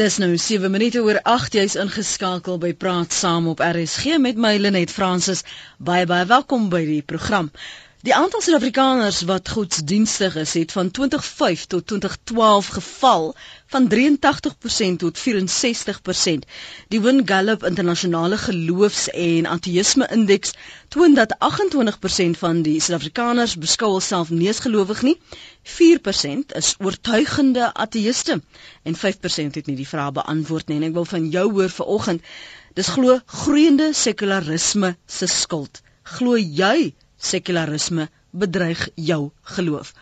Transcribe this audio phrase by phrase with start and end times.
[0.00, 4.54] Dis nou 7 minute oor 8 jy's ingeskakel by Praat Saam op RSG met my
[4.56, 5.42] Lenet Fransis.
[5.76, 7.50] Baie baie welkom by die program.
[8.02, 13.34] Die aantal Suid-Afrikaners wat godsdienstig is, het van 2005 tot 2012 geval
[13.66, 16.46] van 83% tot 64%.
[16.88, 20.50] Die Win Gallup internasionale geloofs- en ateïsme indeks
[20.88, 25.14] toon dat 28% van die Suid-Afrikaners beskou hulself nie as gelowig nie.
[25.62, 28.40] 4% is oortuigende ateïste
[28.82, 30.80] en 5% het nie die vraag beantwoord nie.
[30.82, 32.26] En ek wil van jou hoor vanoggend,
[32.74, 35.82] dis glo groeiende sekularisme se skuld.
[36.02, 38.08] Glo jy sekularisme
[38.44, 39.22] bedreig jou
[39.56, 39.92] geloof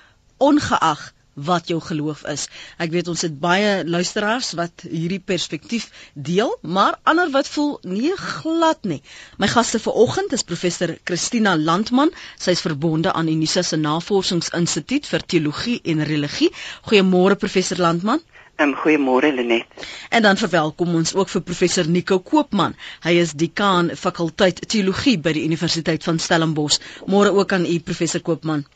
[0.41, 2.47] ongeag wat jou geloof is.
[2.83, 8.13] Ek weet ons het baie luisteraars wat hierdie perspektief deel, maar ander wat voel nee
[8.19, 8.99] glad nie.
[9.39, 12.13] My gaste vanoggend is professor Christina Landman.
[12.37, 16.51] Sy is verbonde aan Unisa se Navorsingsinstituut vir Teologie en Religie.
[16.91, 18.21] Goeiemôre professor Landman.
[18.61, 19.65] Um, Goeiemôre Lenet.
[20.09, 22.75] En dan verwelkom ons ook vir professor Nico Koopman.
[23.01, 26.77] Hy is dekaan fakulteit teologie by die Universiteit van Stellenbosch.
[27.09, 28.67] Môre ook aan u professor Koopman.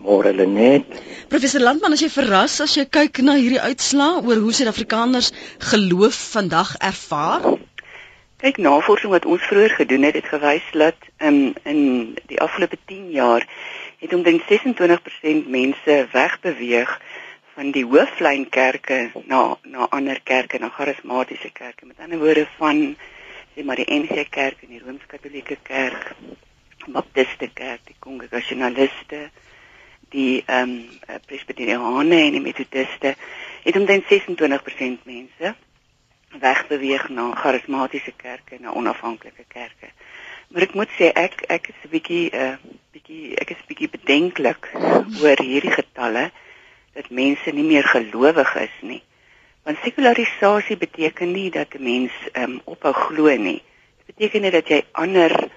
[0.00, 0.88] Môre Lenet.
[1.28, 5.28] Professor Landman, as jy verras as jy kyk na hierdie uitslae oor hoe Suid-Afrikaners
[5.72, 7.44] geloof vandag ervaar?
[8.40, 11.82] Kyk, navorsing wat ons vroeër gedoen het, het gewys dat um, in
[12.32, 13.44] die afgelope 10 jaar
[14.00, 16.96] het omtrent 26% mense wegbeweeg
[17.54, 21.86] van die hooflynkerke na na ander kerke, na charismatiese kerke.
[21.86, 22.96] Met ander woorde van
[23.54, 26.14] sê maar die NG Kerk en die Rooms-Katolieke Kerk,
[26.86, 29.28] Baptiste Kerk, die Kongregasionaliste,
[30.10, 33.14] die ehm um, Presbyteriane en die Methodiste
[33.62, 35.54] het omtrent 26% mense
[36.42, 39.92] wegbeweeg na charismatiese kerke, na onafhanklike kerke.
[40.50, 42.56] Maar ek moet sê ek ek is 'n bietjie 'n uh,
[42.92, 44.70] bietjie ek is bietjie bedenklik
[45.22, 46.30] oor hierdie getalle
[46.94, 49.02] dat mense nie meer gelowig is nie.
[49.64, 53.62] Want sekularisasie beteken nie dat 'n mens ehm um, ophou glo nie.
[53.96, 55.50] Dit beteken net dat jy ander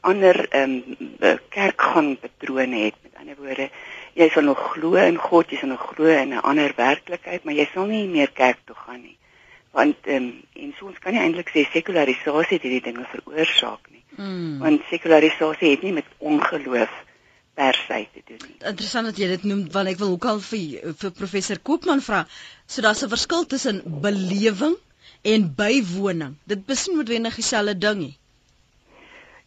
[0.00, 0.82] ander ehm
[1.20, 2.94] um, kerkgang patrone het.
[3.02, 3.70] Met ander woorde,
[4.12, 7.54] jy sal nog glo in God, jy sal nog glo in 'n ander werklikheid, maar
[7.54, 9.16] jy sal nie meer kerk toe gaan nie.
[9.70, 14.04] Want ehm um, en soms kan jy eintlik sê sekularisasie het hierdie dinge veroorsaak nie.
[14.16, 14.58] Mm.
[14.58, 16.90] Want sekularisasie het nie met ongeloof
[17.58, 18.56] per se te doen nie.
[18.70, 22.20] Interessant dat jy dit noem want ek wil ook al vir vir professor Koopman vra.
[22.66, 24.76] So daar's 'n verskil tussen belewing
[25.22, 26.36] en bywoning.
[26.46, 28.16] Dit besin noodwendig dieselfde ding nie.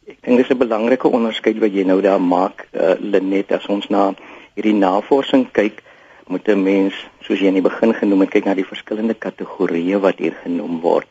[0.08, 3.88] Ek dink dis 'n belangrike onderskeid wat jy nou daar maak, uh, Lenet, as ons
[3.88, 4.14] na
[4.56, 5.84] hierdie navorsing kyk,
[6.28, 10.00] moet 'n mens, soos jy in die begin genoem het, kyk na die verskillende kategorieë
[10.00, 11.08] wat hier genoem word.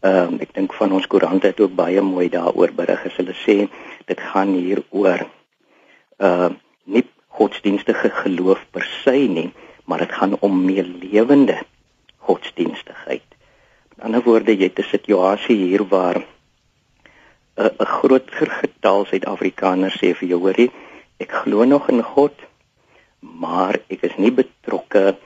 [0.00, 3.16] Ehm um, ek dink van ons koerante het ook baie mooi daaroor berig.
[3.16, 3.68] Hulle sê
[4.06, 5.26] dit gaan hier oor
[6.18, 6.50] uh
[6.84, 7.04] nie
[7.38, 9.50] godsdienstige geloof per se nie,
[9.84, 11.58] maar dit gaan om meer lewende
[12.16, 13.24] godsdienstigheid.
[13.88, 16.24] Met ander woorde, jy het 'n situasie hier waar 'n
[17.56, 20.70] uh, groter getal Suid-Afrikaners sê vir jou hoorie,
[21.18, 22.34] ek glo nog in God,
[23.20, 25.16] maar ek is nie betrokke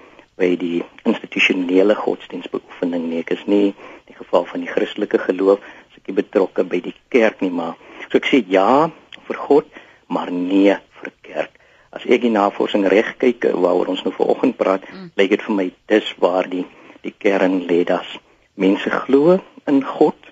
[0.40, 3.20] by die institusionele godsdienstbeoefening nie.
[3.20, 3.74] Ek is nie in
[4.06, 5.60] die geval van die Christelike geloof,
[5.96, 7.76] ek is betrokke by die kerk nie, maar
[8.08, 8.90] so ek sê ja
[9.28, 9.66] vir God,
[10.12, 11.58] maar nee vir kerk.
[11.92, 15.10] As ek die navorsing reg kyk waaroor ons nou vanoggend praat, mm.
[15.20, 16.64] lyk dit vir my dis waar die
[17.02, 18.06] die kern lê das.
[18.54, 20.30] Mense glo in God,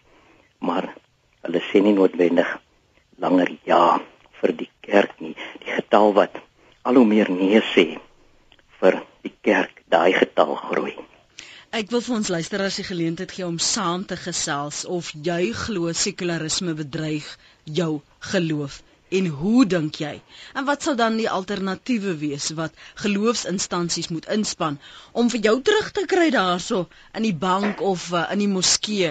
[0.62, 0.86] maar
[1.44, 2.48] hulle sê nie noodwendig
[3.20, 3.98] langer ja
[4.40, 5.34] vir die kerk nie.
[5.64, 6.38] Die getal wat
[6.86, 7.86] al hoe meer nee sê
[8.80, 10.94] vir die kerk, daai getal groei.
[11.76, 15.92] Ek wil vir ons luisteraars die geleentheid gee om saam te gesels of jy glo
[15.94, 17.28] sekularisme bedreig
[17.78, 18.00] jou
[18.32, 18.80] geloof.
[19.10, 20.20] En hoe dink jy?
[20.54, 24.76] En wat sal dan die alternatiewe wees wat geloofsinstansies moet inspann
[25.22, 26.78] om vir jou terug te kry daarso
[27.18, 29.10] in die bank of uh, in die moskee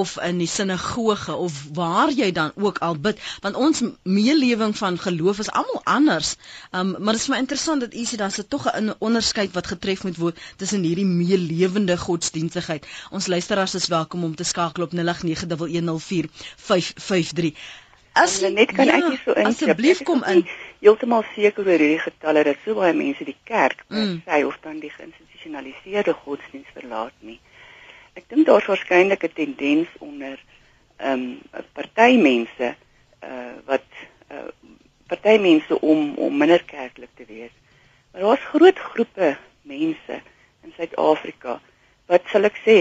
[0.00, 4.98] of in die sinagoge of waar jy dan ook al bid want ons meelewing van
[5.02, 6.36] geloof is almal anders.
[6.70, 10.04] Um, maar dit is my interessant dat u sê daar's tog 'n onderskeid wat getref
[10.06, 12.86] moet word tussen hierdie meelewende godsdienstigheid.
[13.10, 14.98] Ons luisteraars is welkom om te skakel op 0891104553.
[18.20, 20.42] As jy net kan ja, ek hier so in asseblief kom in
[20.82, 24.20] heeltemal seker oor hierdie getalle dat so baie mense die kerk mm.
[24.26, 27.38] sê of dan die geïnstitusionaliseerde godsdienst verlaat nie.
[28.18, 30.36] Ek dink daar's waarskynlik 'n tendens onder
[30.98, 31.24] ehm
[31.56, 32.74] um, party mense
[33.24, 33.88] uh wat
[34.28, 34.50] uh
[35.08, 37.54] party mense om om minder kerklik te wees.
[38.12, 40.20] Maar daar's groot groepe mense
[40.64, 41.60] in Suid-Afrika
[42.10, 42.76] wat sal ek sê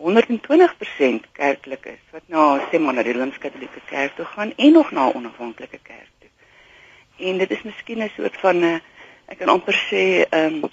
[0.00, 4.90] 120% kerklik is wat na sê maar na die Rooms-Katolieke Kerk toe gaan en nog
[4.90, 6.30] na 'n onafhanklike kerk toe.
[7.28, 8.80] En dit is miskien 'n soort van 'n
[9.26, 10.70] ek kan amper sê 'n um,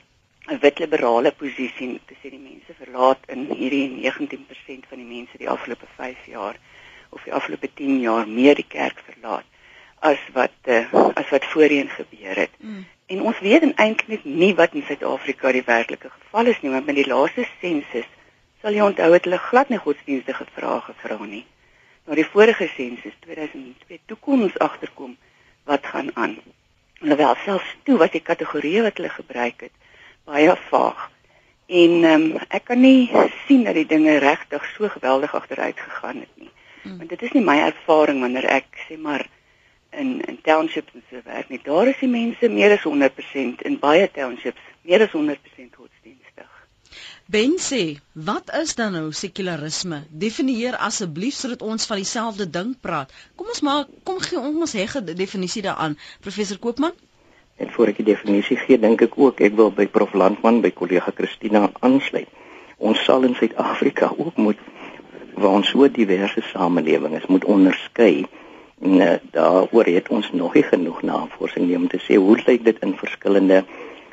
[0.47, 5.37] 'n wit liberale posisie te sê die mense verlaat in hierdie 19% van die mense
[5.37, 6.55] die afgelope 5 jaar
[7.09, 9.45] of die afgelope 10 jaar meer die kerk verlaat
[9.99, 12.53] as wat uh, as wat voorheen gebeur het.
[12.57, 12.85] Mm.
[13.07, 16.95] En ons weet eintlik nie wat in Suid-Afrika die werklike geval is nie, want met
[16.95, 18.07] die laaste sensus
[18.61, 21.45] sal jy onthou het hulle glad nie godsdienstige vrae gevra nie.
[22.07, 25.17] Na die vorige sensus 2002 toe kon ons agterkom
[25.67, 26.37] wat gaan aan.
[27.01, 29.75] Alhoewel selfs toe was die kategorieë wat hulle gebruik het
[30.27, 31.09] baie vaag.
[31.67, 33.11] En ehm um, ek kan nie
[33.45, 36.51] sien dat die dinge regtig so geweldig agteruit gegaan het nie.
[36.83, 36.97] Hmm.
[36.97, 39.27] Want dit is nie my ervaring wanneer ek sê maar
[39.91, 41.59] in in townships en so werk nie.
[41.63, 46.16] Daar is die mense meer as 100% in baie townships meer as 100% godsdienstig.
[47.29, 49.97] Ben sê, wat is dan nou sekularisme?
[50.09, 53.11] Definieer asseblief sodat ons van dieselfde ding praat.
[53.35, 55.97] Kom ons maar kom gee ons hê 'n definisie daaraan.
[56.21, 56.93] Professor Koopman?
[57.57, 60.71] En voor ek die definisie gee, dink ek ook ek wil by Prof Landman by
[60.71, 62.29] kollega Christina aansluit.
[62.77, 64.57] Ons sal in Suid-Afrika ook moet
[65.33, 68.25] waar ons so diverse samelewing is, moet onderskei.
[68.81, 72.63] En uh, daaroor het ons nog nie genoeg navorsing nie om te sê hoe lyk
[72.63, 73.65] dit in verskillende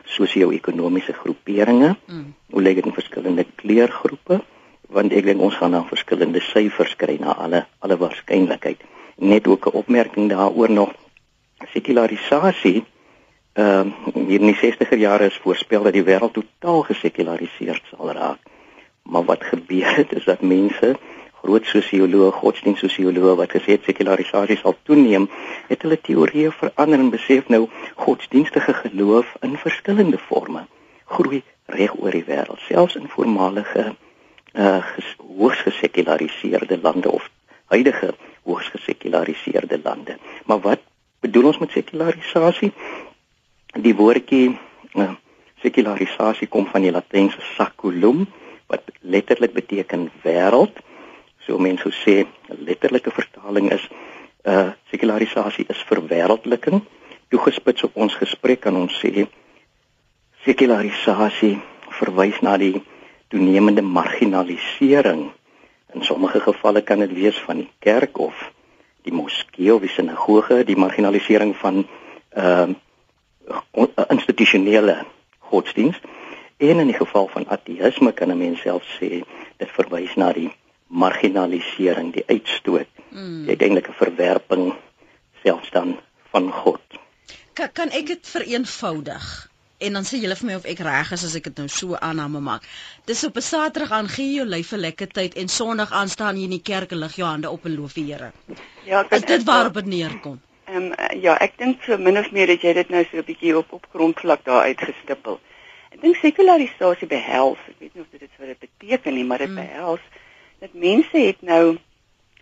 [0.04, 1.96] sosio-ekonomiese groeperinge?
[2.06, 2.34] Mm.
[2.50, 4.40] Hoe lyk dit in verskillende kleurgroepe?
[4.88, 8.82] Want ek dink ons gaan dan verskillende syfers kry na alle alle waarskynlikheid.
[9.16, 10.92] Net ook 'n opmerking daaroor nog
[11.72, 12.84] sekularisasie
[13.54, 18.10] ehm uh, hier in die 60er jare is voorspel dat die wêreld totaal gesekulariseerd sal
[18.12, 18.40] raak.
[19.02, 20.96] Maar wat gebeur het is dat mense
[21.44, 25.28] groot sosioloë, godsdienstsosioloë wat gesê het sekularisasie sal toeneem,
[25.68, 27.66] het hulle teorieë verander en besef nou
[28.06, 30.64] godsdienstige geloof in verskillende forme
[31.04, 33.92] groei reg oor die wêreld, selfs in voormalige
[34.54, 34.80] uh
[35.34, 37.24] hoogs gesekulariseerde lande of
[37.72, 38.12] huidige
[38.44, 40.18] hoogs gesekulariseerde lande.
[40.46, 40.80] Maar wat
[41.20, 42.70] bedoel ons met sekularisasie?
[43.74, 44.54] Die woordjie
[44.94, 45.10] uh,
[45.64, 48.28] sekularisasie kom van die Latynse saculum
[48.70, 50.78] wat letterlik beteken wêreld.
[51.46, 53.84] So mense sê 'n letterlike vertaling is
[54.44, 56.80] uh sekularisasie is verwêreldliking.
[57.28, 59.28] Toegespits op ons gesprek kan ons sê
[60.44, 61.60] sekularisasie
[62.00, 62.82] verwys na die
[63.28, 65.32] toenemende marginalisering.
[65.94, 68.52] In sommige gevalle kan dit wees van die kerk of
[69.02, 71.86] die moskee of die sinagoge, die marginalisering van
[72.36, 72.68] uh,
[74.08, 75.04] institusionele
[75.38, 76.00] godsdiens
[76.56, 79.22] en in die geval van ateïsme kan 'n mens self sê
[79.56, 80.50] dit verwys na die
[80.94, 83.42] marginalisering, die uitstoot, mm.
[83.46, 84.70] die uiteindelike verwerping
[85.42, 85.96] selfs dan
[86.30, 87.00] van God.
[87.58, 89.26] Kan kan ek dit vereenvoudig?
[89.84, 91.98] En dan sê julle vir my of ek reg is as ek dit nou so
[91.98, 92.66] aanname maak.
[93.10, 96.36] Dis op 'n Saterdag aan gee jou lyf 'n lekker tyd en Sondag aan staan
[96.36, 98.32] jy in die kerk en lig jou hande op en loof die Here.
[98.84, 100.40] Ja, kan dit waarop dit neerkom?
[100.64, 103.24] Ehm um, ja, ek dink so min of meer dat jy dit nou so 'n
[103.24, 105.40] bietjie op op grondvlak daar uitgestippel.
[105.90, 109.38] Ek dink sekularisasie behels, ek weet nie of dit iets wat dit beteken nie, maar
[109.38, 109.54] dit mm.
[109.54, 110.00] behels
[110.64, 111.76] dat mense het nou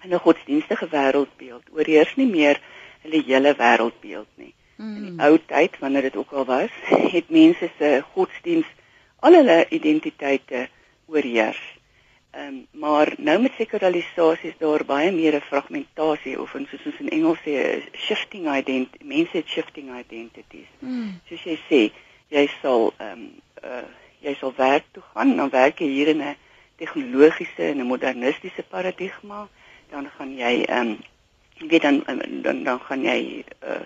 [0.04, 1.64] 'n godsdienstige wêreldbeeld.
[1.74, 2.60] Oorheers nie meer
[3.02, 4.54] hulle hele wêreldbeeld nie.
[4.76, 4.96] Mm.
[4.96, 5.20] In die mm.
[5.20, 6.74] ou tyd wanneer dit ook al was,
[7.16, 8.66] het mense se godsdiens
[9.18, 10.68] al hulle identiteite
[11.06, 11.62] oorheers.
[12.30, 16.86] Ehm um, maar nou met sekularisasie is daar baie meer 'n fragmentasie of in soos
[16.86, 20.70] ons in Engels sê shifting identity mense het shifting identities.
[20.78, 21.20] Mm.
[21.28, 21.92] Soos jy sê,
[22.28, 23.30] jy sal ehm um,
[23.64, 23.88] uh
[24.22, 26.36] jy sal werk toe gaan, dan werk jy hier in 'n
[26.82, 29.48] tegnologiese en 'n modernistiese paradigma,
[29.90, 32.02] dan gaan jy ehm um, weet dan
[32.42, 33.82] dan dan gaan jy uh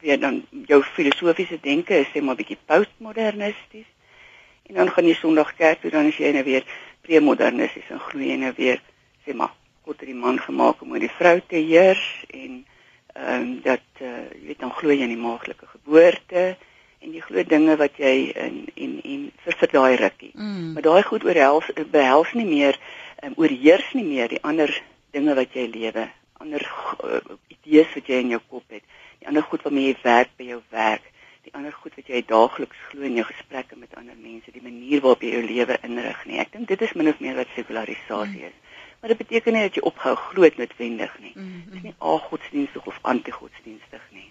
[0.00, 3.88] weer dan jou filosofiese denke is sê maar bietjie postmodernisties.
[4.68, 6.64] En dan gaan jy Sondag kerk toe dan as jy nou weer
[7.06, 8.82] premodernisties en glo jy nou weer
[9.24, 9.54] sê maar
[9.86, 12.64] God het die man gemaak om oor die vrou te heers en
[13.16, 16.56] ehm um, dat uh, jy weet dan glo jy in die maaglike geboorte
[17.00, 20.32] en jy glo dinge wat jy in en en vir vir daai rukkie.
[20.34, 20.74] Mm.
[20.74, 22.78] Maar daai goed oorhels behels nie meer
[23.22, 24.72] um, oorheers nie meer die ander
[25.16, 26.08] dinge wat jy lewe,
[26.42, 26.62] ander
[27.06, 27.20] uh,
[27.54, 28.84] idees wat jy in jou kop het,
[29.22, 31.12] die ander goed waarmee jy werk by jou werk
[31.46, 35.02] die ander goed wat jy daagliks glo in jou gesprekke met ander mense, die manier
[35.04, 36.40] waarop jy jou lewe inrig nie.
[36.42, 38.48] Ek dink dit is min of meer wat sekularisasie mm.
[38.50, 38.80] is.
[39.00, 41.32] Maar dit beteken nie dat jy ophou glo noodwendig nie.
[41.36, 41.60] Mm, mm.
[41.68, 44.26] Dit is nie agodsdienstig of antigodsdienstig nie.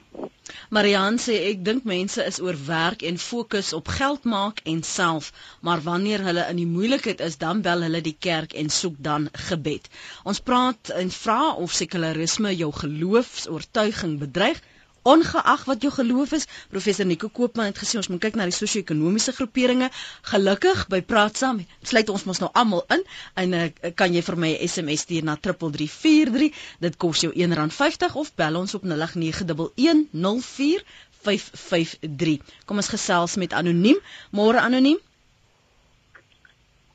[0.78, 5.32] Marianne sê ek dink mense is oorwerk en fokus op geld maak en self,
[5.66, 9.26] maar wanneer hulle in die moeilikheid is, dan bel hulle die kerk en soek dan
[9.48, 9.90] gebed.
[10.24, 14.62] Ons praat en vra of sekularisme jou geloofs-oortuiging bedreig
[15.06, 16.48] ongeag wat jou geloof is.
[16.74, 19.88] Professor Nico Koopman het gesê ons moet kyk na die sosio-ekonomiese groeperinge.
[20.32, 23.04] Gelukkig by Praat Saam sluit ons mos nou almal in
[23.46, 23.60] en uh,
[23.96, 26.52] kan jy vir my 'n SMS stuur na 3343.
[26.80, 30.84] Dit kos jou R1.50 of bel ons op 0891104553.
[31.26, 32.40] 553.
[32.66, 34.00] Kom ons gesels met anoniem.
[34.30, 35.00] Môre anoniem.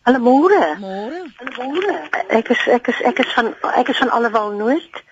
[0.06, 0.60] Hallo môre.
[0.80, 1.20] Môre.
[1.58, 1.96] Môre.
[2.38, 3.52] Ek is ek is ek is van
[3.82, 5.02] ek is van Allewal Noord.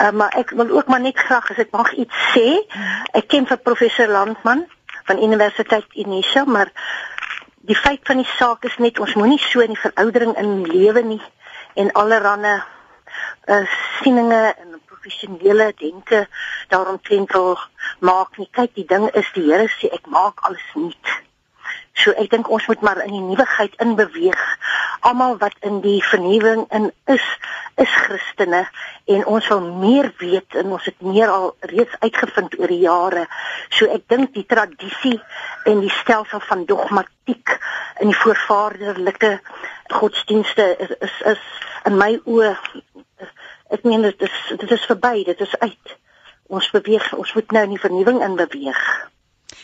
[0.00, 2.60] Uh, maar ek wil ook maar net graag as ek mag iets sê.
[3.16, 4.66] Ek ken vir professor Landman
[5.04, 6.72] van Universiteit Unisa, maar
[7.68, 11.02] die feit van die saak is net ons moenie so in die veroudering in lewe
[11.02, 11.22] nie
[11.74, 13.64] en allerlei uh,
[14.00, 16.26] sieninge en professionele denke
[16.68, 17.32] daaromtrent
[18.00, 18.48] maak nie.
[18.50, 21.16] Kyk, die ding is die Here sê ek maak alles nuut.
[22.00, 24.40] So ek dink ons moet maar in die nuwigheid inbeweeg.
[25.08, 27.26] Almal wat in die vernuwing in is,
[27.80, 28.62] is Christene
[29.10, 33.26] en ons wil meer weet en ons het meer al reeds uitgevind oor die jare.
[33.76, 35.18] So ek dink die tradisie
[35.68, 37.56] en die stelsel van dogmatiek
[38.00, 39.38] in die voorvaderlike
[39.92, 41.44] godsdienste is is, is
[41.88, 42.54] in my oë
[43.70, 45.96] ek meen dit is dit is verby, dit is uit.
[46.50, 48.82] Ons beweeg, ons moet nou in die vernuwing inbeweeg.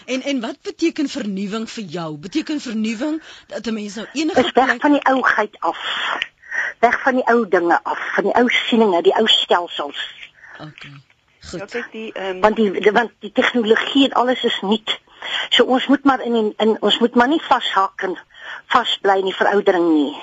[0.05, 2.17] En en wat beteken vernuwing vir jou?
[2.17, 5.79] Beteken vernuwing dat 'n mens nou enige is weg van die ouheid af.
[6.79, 10.31] Weg van die ou dinge af, van die ou sieninge, die ou stelsels.
[10.61, 10.85] OK.
[11.41, 11.59] Goed.
[11.59, 12.41] Ja, kyk die um...
[12.41, 15.01] want die want die tegnologie en alles is nuut.
[15.49, 18.19] So ons moet maar in in, in ons moet maar nie vashak en
[18.67, 20.17] vasbly in die veroudering nie.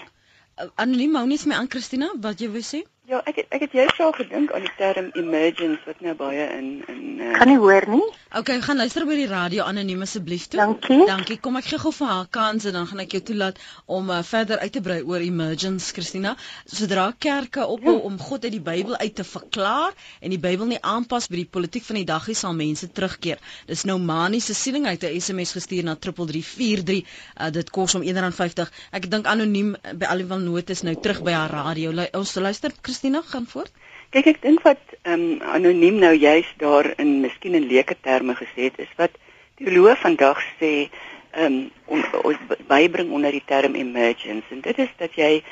[0.61, 2.83] Uh, Anoniem hou nie my aan Christina, wat jy wou sê?
[3.03, 6.43] Ja, ek het, ek het jy self gedink aan die term emergence wat nou baie
[6.55, 7.33] in in uh...
[7.35, 8.05] Kan nie hoor nie.
[8.39, 10.61] Okay, gaan luister by die radio anoniem asseblief toe.
[10.61, 11.01] Dankie.
[11.09, 11.35] Dankie.
[11.43, 13.59] Kom ek gee gou vir haar kans en dan gaan ek jou toelaat
[13.91, 16.31] om uh, verder uit te brei oor emergence, Christina.
[16.63, 18.05] Sodra kerke ophou ja.
[18.07, 19.91] om God uit die Bybel uit te verklaar
[20.23, 23.43] en die Bybel nie aanpas by die politiek van die dag nie, sal mense terugkeer.
[23.67, 27.03] Dis nou maniese siening uit 'n SMS gestuur na 3343.
[27.03, 28.71] Uh, dit kos om R1.50.
[28.95, 31.91] Ek dink anoniem by Aliwal Notas nou terug by haar radio.
[32.15, 33.71] Ons luister Christina gaan voort.
[34.09, 38.35] Kyk ek dink wat ehm um, anoniem nou juist daar in miskien in leuke terme
[38.35, 39.11] gesê het is wat
[39.57, 40.89] teoloë vandag sê
[41.33, 45.43] ehm um, ons bybring onder die term emergence en dit is dat jy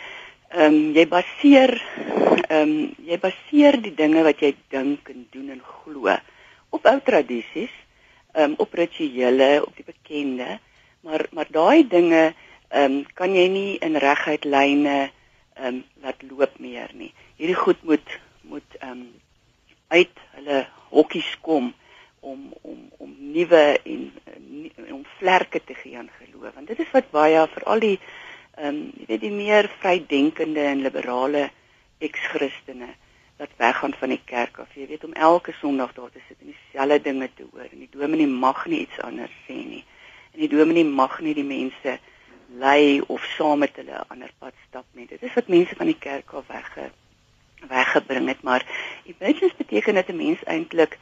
[0.51, 1.73] ehm um, jy baseer
[2.49, 6.19] ehm um, jy baseer die dinge wat jy dink en doen en glo
[6.71, 7.73] op ou tradisies,
[8.31, 10.59] ehm um, op rituele, op die bekende,
[11.01, 12.33] maar maar daai dinge
[12.69, 15.11] ehm um, kan jy nie in reguit lyne
[15.61, 17.11] ehm um, laat loop meer nie.
[17.37, 19.11] Hierdie goed moet moet ehm um,
[19.91, 21.73] uit hulle hokkies kom
[22.19, 26.53] om om om nuwe en uh, om vlerke te gee aan geloof.
[26.53, 30.85] Want dit is wat baie veral die ehm um, jy weet die meer vrydenkende en
[30.87, 31.49] liberale
[32.01, 32.89] ex-Christene
[33.41, 34.73] wat weggaan van die kerk af.
[34.75, 37.67] Jy weet om elke sonderdag daar te sit en dieselfde dinge te hoor.
[37.71, 39.83] En die dominee mag nie iets anders sê nie.
[40.33, 41.97] En die dominee mag nie die mense
[42.57, 45.07] lei of saam met hulle 'n ander pad stap nie.
[45.07, 46.91] Dit is wat mense van die kerk af wegge
[47.67, 48.65] weggebring het maar
[49.05, 50.97] emergence beteken dat 'n mens eintlik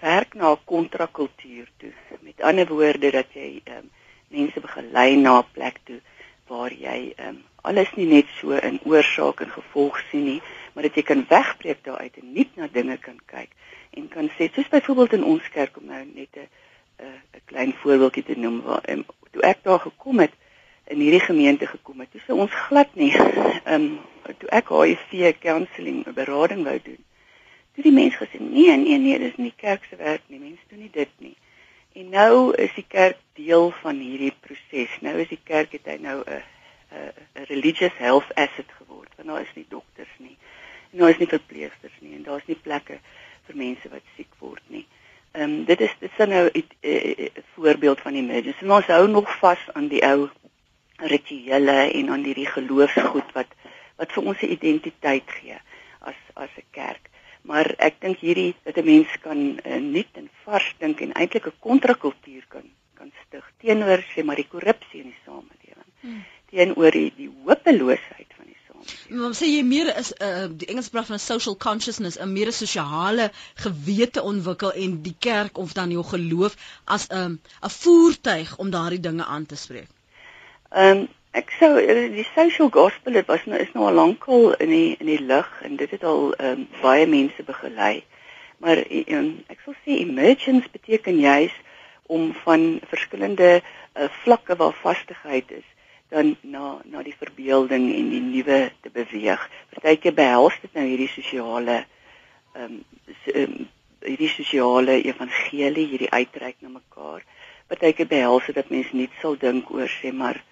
[0.00, 1.92] werk na 'n kontrakultuur toe.
[2.20, 3.90] Met ander woorde dat jy um,
[4.28, 6.00] mense begelei na 'n plek toe
[6.46, 10.42] waar jy um, alles nie net so in oorsaak en gevolg sien nie
[10.72, 13.50] maar dat jy kan wegbreek daaruit en nie na dinge kan kyk
[13.90, 16.48] en kan sê soos byvoorbeeld in ons kerk om nou net 'n
[17.02, 20.32] 'n klein voorbeeldjie te noem waar um, toe ek daar gekom het
[20.86, 22.12] in hierdie gemeente gekom het.
[22.12, 23.12] Dis vir ons glad nie.
[23.16, 23.88] Ehm um,
[24.38, 26.98] toe ek HIV counselling berading wou doen.
[27.74, 30.38] Toe die mense gesê nee nee nee, dis nie kerk se werk nie.
[30.38, 31.34] Mense doen nie dit nie.
[31.96, 34.94] En nou is die kerk deel van hierdie proses.
[35.00, 36.42] Nou is die kerk het hy nou 'n
[36.94, 39.10] 'n religious health asset geword.
[39.16, 40.36] Want daar is nie dokters nie.
[40.92, 42.98] En daar is nie verpleegsters nie en daar's nie plekke
[43.46, 44.86] vir mense wat siek word nie.
[45.32, 48.64] Ehm um, dit is dit is nou 'n voorbeeld van emergency.
[48.64, 50.30] Maar ons hou nog vas aan die ou
[50.98, 53.52] rituele en aan hierdie geloofsgoed wat
[53.96, 55.58] wat vir ons 'n identiteit gee
[56.00, 57.10] as as 'n kerk.
[57.42, 61.46] Maar ek dink hierdie dat 'n mens kan uh, nuut en vars dink en eintlik
[61.46, 65.90] 'n kontrakultuur kan kan stig teenoor sê maar die korrupsie in die samelewing.
[66.00, 66.24] Hmm.
[66.50, 69.20] Teenoor die, die hopeloosheid van die samelewing.
[69.20, 73.30] Maar sê jy meer is uh, die Engels praat van social consciousness, 'n meer sosiale
[73.54, 78.70] gewete ontwikkel en die kerk of dan jou geloof as 'n um, 'n voertuig om
[78.70, 79.95] daardie dinge aan te spreek.
[80.76, 81.06] Ehm um,
[81.36, 81.68] ek sou
[82.12, 85.46] die social gospel dit was nou is nou al lankal in die in die lig
[85.64, 88.02] en dit het al ehm um, baie mense begelei.
[88.60, 88.82] Maar
[89.16, 91.54] um, ek sou sê emergence beteken juis
[92.12, 95.64] om van verskillende uh, vlakke waar vastigheid is
[96.12, 99.46] dan na na die verbeelding en die nuwe te beweeg.
[99.72, 101.78] Partyke behels dit nou hierdie sosiale
[102.52, 102.82] ehm
[103.32, 103.56] um,
[104.04, 107.24] hierdie sosiale evangelie, hierdie uitreik na mekaar.
[107.72, 110.42] Partyke behels dit dat mense nie sal dink oor sê maar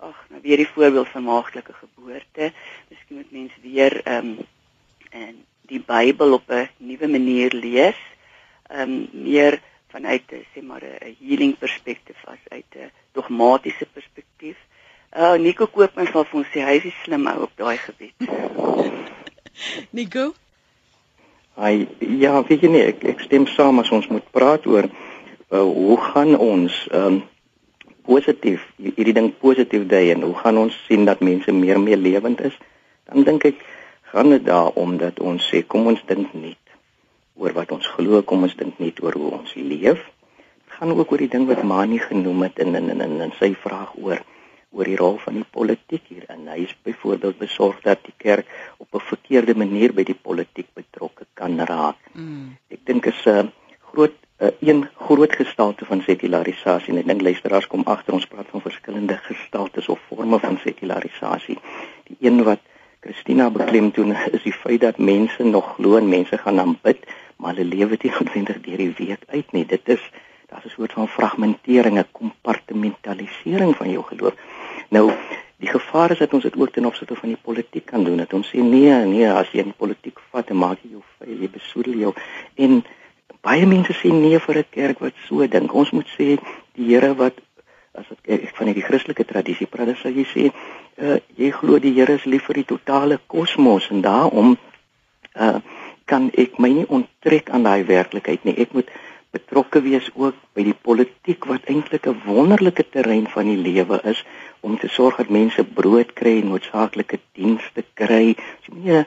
[0.00, 2.52] ag, nou weer die voorbeeld van maagdelike geboorte.
[2.88, 4.38] Miskien moet mense weer ehm um,
[5.10, 8.00] en die Bybel op 'n nuwe manier lees.
[8.68, 14.56] Ehm um, meer vanuit 'n sê maar 'n healing perspektief as uit 'n dogmatiese perspektief.
[15.16, 18.14] Uh Nico Koopman sal vir ons sê hy is slim ou op daai gebied.
[19.96, 20.34] Nico?
[21.58, 25.66] Hy ja, weet jy nie, ek ek stem saam as ons moet praat oor uh,
[25.66, 27.22] hoe gaan ons um
[28.10, 32.00] positief hierdie ding positief dui en hoe gaan ons sien dat mense meer en meer
[32.08, 32.56] lewend is?
[33.06, 33.62] Dan dink ek
[34.10, 36.56] gaan dit daaroor dat ons sê kom ons dink nie
[37.40, 40.02] oor wat ons glo, kom ons dink net oor hoe ons leef.
[40.60, 43.54] Dit gaan ook oor die ding wat Mani genoem het in in in in sy
[43.64, 44.20] vraag oor
[44.70, 48.46] oor die rol van die politiek hier en hy is byvoorbeeld besorg dat die kerk
[48.78, 51.98] op 'n verkeerde manier by die politiek betrokke kan raak.
[52.14, 52.54] Mm.
[52.70, 53.50] Ek dink is 'n
[53.90, 58.48] groot uh, een groot gestalte van sekularisasie en ek dink luisteraars kom agter ons praat
[58.52, 61.58] van verskillende gestaltes of forme van sekularisasie.
[62.08, 62.62] Die een wat
[63.00, 67.04] Christina beklemtoon is die feit dat mense nog glo en mense gaan aanbid,
[67.36, 69.66] maar hulle lewe dit noodwendig deur die week uit nie.
[69.66, 70.02] Dit is
[70.50, 74.34] daar's 'n soort van fragmentering, 'n kompartmentalisering van jou geloof.
[74.88, 75.12] Nou,
[75.56, 78.16] die gevaar is dat ons dit ook ten opsigte van die politiek kan doen.
[78.16, 81.36] Dat ons sê nee, nee, as jy in politiek vat, dan maak jy jou vuil,
[81.40, 82.12] jy besoedel jou.
[82.54, 82.84] En
[83.42, 85.74] baie mense sê nee vir 'n kerk wat so dink.
[85.74, 86.38] Ons moet sê
[86.74, 87.34] die Here wat
[87.92, 90.44] as dit van die Christelike tradisie praat, dan sal jy sê,
[91.02, 94.56] uh, jy glo die Here is lief vir die totale kosmos en daarom
[95.34, 95.60] uh,
[96.06, 98.56] kan ek my nie onttrek aan daai werklikheid nie.
[98.58, 98.90] Ek moet
[99.34, 104.24] betrokke wees ook by die politiek wat eintlik 'n wonderlike terrein van die lewe is
[104.60, 108.34] om te sorg dat mense brood kry en noodsaaklike dienste kry.
[108.66, 109.04] So nie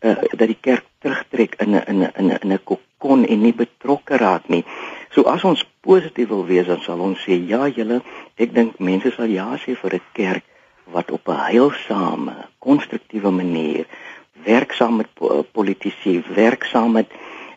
[0.00, 3.54] uh, dat die kerk terugtrek in 'n in 'n in 'n 'n kokon en nie
[3.54, 4.64] betrokke raak nie.
[5.10, 8.02] So as ons positief wil wees, dan sal ons sê ja, julle,
[8.36, 10.44] ek dink mense sal ja sê vir 'n kerk
[10.84, 13.86] wat op 'n heilsame, konstruktiewe manier
[14.44, 15.08] werksaam met
[15.52, 17.10] politici, werksaam met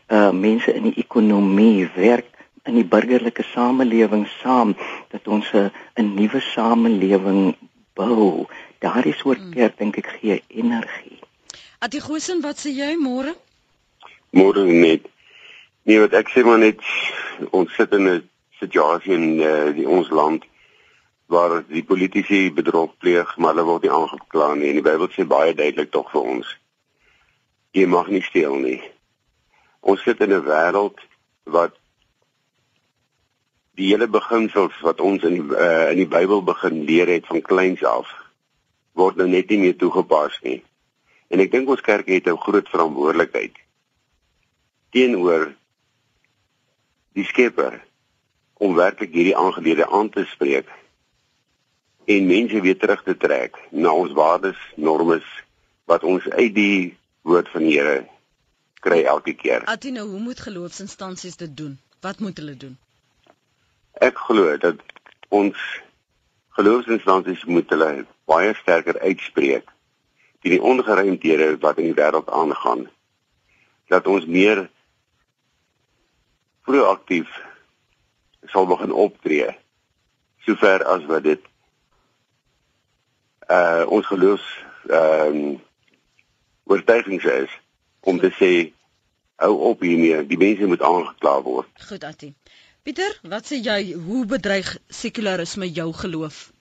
[0.08, 2.28] uh mense in die ekonomie werk
[2.64, 4.76] in die burgerlike samelewing saam
[5.10, 7.56] dat ons 'n 'n nuwe samelewing
[7.94, 8.46] bou.
[8.80, 9.54] Daardie soort hmm.
[9.54, 11.21] kerk dink ek gee energie.
[11.82, 13.32] Atigosen, wat sê jy môre?
[14.38, 15.08] Môre net.
[15.90, 16.78] Nee, wat ek sê maar net
[17.58, 18.30] ons sit in 'n
[18.60, 20.46] situasie in uh, die ons land
[21.26, 24.70] waar die politici bedrog pleeg, maar hulle word nie aangekla nie.
[24.70, 26.48] En die Bybel sê baie duidelik tog vir ons:
[27.74, 28.82] Jy mag nie steel nie.
[29.82, 31.02] Ons sit in 'n wêreld
[31.50, 31.74] wat
[33.74, 37.42] die hele beginsels wat ons in die, uh, in die Bybel begin leer het van
[37.42, 38.06] kleins af
[38.94, 40.62] word nou net nie meer toegepas nie.
[41.32, 43.56] En ek dink ons kerk het 'n groot verantwoordelikheid
[44.92, 45.54] teenoor
[47.16, 47.80] die Skepper
[48.60, 50.68] om werklik hierdie aangelede aan te spreek
[52.06, 55.28] en mense weer terug te trek na ons waardes, normes
[55.90, 57.98] wat ons uit die woord van die Here
[58.82, 59.66] kry elke keer.
[59.70, 61.80] Atino, hoe moet geloofsinstansies dit doen?
[62.02, 62.78] Wat moet hulle doen?
[64.02, 64.82] Ek glo dat
[65.30, 65.58] ons
[66.58, 67.92] geloofsinstansies moet hulle
[68.28, 69.71] baie sterker uitspreek
[70.42, 72.90] teen die ongeruimdhede wat in die wêreld aangaan.
[73.88, 74.70] Dat ons meer
[76.66, 77.30] proaktief
[78.52, 79.50] sal begin optree
[80.46, 81.50] sover as wat dit
[83.52, 84.48] uh ons geloofs
[84.90, 85.60] ehm um,
[86.72, 87.52] oortuigings is
[88.00, 88.52] om te sê
[89.42, 91.70] hou op hiermee, die mense moet aangekla word.
[91.90, 92.34] Goed, Ati.
[92.86, 94.70] Pieter, wat sê jy, hoe bedreig
[95.02, 96.52] sekularisme jou geloof?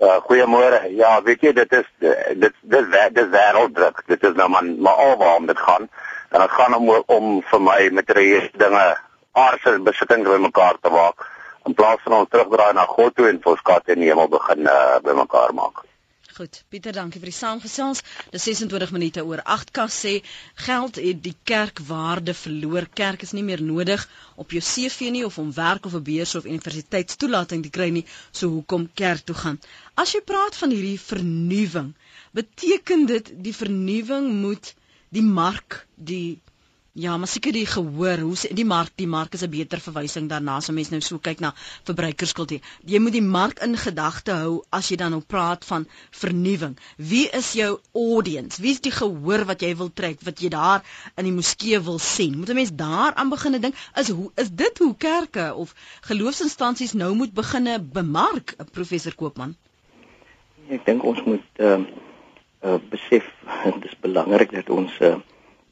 [0.00, 0.80] Uh goeiemôre.
[0.96, 4.00] Ja, weet jy dit is dit dit dit wêrelddruk.
[4.06, 5.88] Dit is nou maar maar alwaar dit gaan.
[6.30, 8.86] En dit gaan om om vir my materiële dinge
[9.32, 11.28] aardse besittings bymekaar te maak
[11.66, 14.66] in plaas van om terugdraai na God toe en vir skat in die hemel begin
[14.66, 15.84] uh, bymekaar maak.
[16.40, 17.98] Goed, Pieter, dankie vir die saamgesels.
[18.32, 20.12] Dis 26 minute oor 8 kas sê
[20.66, 22.86] geld het die kerk waarde verloor.
[23.00, 24.06] Kerk is nie meer nodig
[24.44, 28.06] op jou CV nie of om werk of 'n beurs of universiteitstoelating te kry nie.
[28.32, 29.60] So hoekom kerk toe gaan?
[30.00, 31.92] As jy praat van hierdie vernuwing,
[32.32, 34.72] beteken dit die vernuwing moet
[35.12, 36.40] die mark, die
[36.92, 40.28] Ja, maar seker die gehoor, hoe sê die mark, die mark is 'n beter verwysing
[40.28, 42.60] daarna as 'n mens nou so kyk na verbruikerskultuur.
[42.84, 46.76] Jy moet die mark in gedagte hou as jy dan nou praat van vernuwing.
[46.96, 48.60] Wie is jou audience?
[48.62, 50.82] Wie is die gehoor wat jy wil trek, wat jy daar
[51.16, 52.38] in die moskee wil sien?
[52.38, 53.74] Moet 'n mens daaraan begin dink?
[53.94, 59.56] Is hoe is dit hoe kerke of geloofsinstansies nou moet begine bemark, professor Koopman?
[60.68, 61.86] Ek dink ons moet ehm uh,
[62.62, 63.24] uh, besef
[63.64, 65.16] dit is belangrik dat ons uh,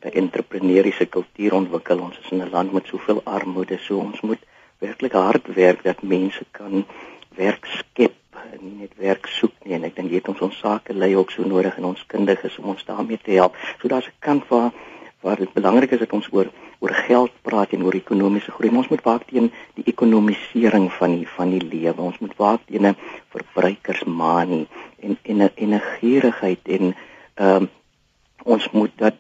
[0.05, 1.99] 'n entrepreneursiese kultuur ontwikkel.
[1.99, 4.43] Ons is in 'n land met soveel armoede, so ons moet
[4.79, 6.87] werklik hard werk dat mense kan
[7.35, 8.15] werk skep
[8.53, 9.75] en nie net werk soek nie.
[9.75, 12.71] En ek dink het ons ons sake lei ook so nodig en ons kundiges om
[12.75, 13.57] ons daarmee te help.
[13.81, 14.73] So daar's 'n kant waar
[15.21, 16.47] waar dit belangrik is dat ons oor
[16.79, 18.71] oor geld praat en oor ekonomiese groei.
[18.71, 22.01] Maar ons moet waak teen die ekonomisering van die van die lewe.
[22.01, 22.97] Ons moet waak teen 'n
[23.35, 24.67] verbruikersmanie
[25.01, 26.95] en en 'n en 'n gierigheid en
[27.35, 27.69] ehm um,
[28.45, 29.15] ons moet dat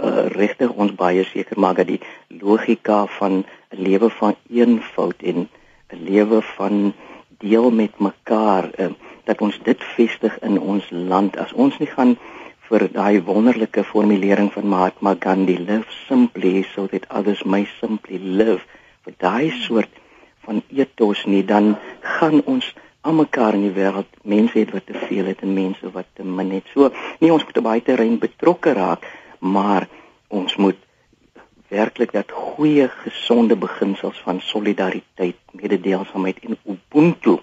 [0.00, 2.00] uh, regtig ons baie seker maak dat die
[2.40, 5.48] logika van 'n lewe van eenvoud en
[5.92, 6.94] 'n lewe van
[7.38, 8.92] deel met mekaar uh,
[9.24, 11.36] dat ons dit vestig in ons land.
[11.36, 12.16] As ons nie gaan
[12.68, 18.64] vir daai wonderlike formulering van Mahatma Gandhi live simply so that others may simply live
[19.04, 19.92] vir daai soort
[20.46, 25.26] van ethos nie dan gaan ons almekaar in die wêreld mense het wat te veel
[25.26, 26.64] het en mense wat te min het.
[26.72, 29.04] So nie ons moet op baie terrein betrokke raak
[29.42, 29.88] maar
[30.28, 30.78] ons moet
[31.68, 37.40] werklik dat goeie gesonde beginsels van solidariteit, mededeelsaamheid en ubuntu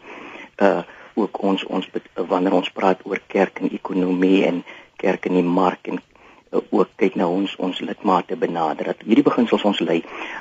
[0.64, 0.82] uh
[1.20, 4.62] ook ons ons wanneer ons praat oor kerk en ekonomie en
[4.96, 9.26] kerk in die mark en uh, ook kyk na ons ons lidmate benader dat hierdie
[9.26, 9.98] beginsels ons lei.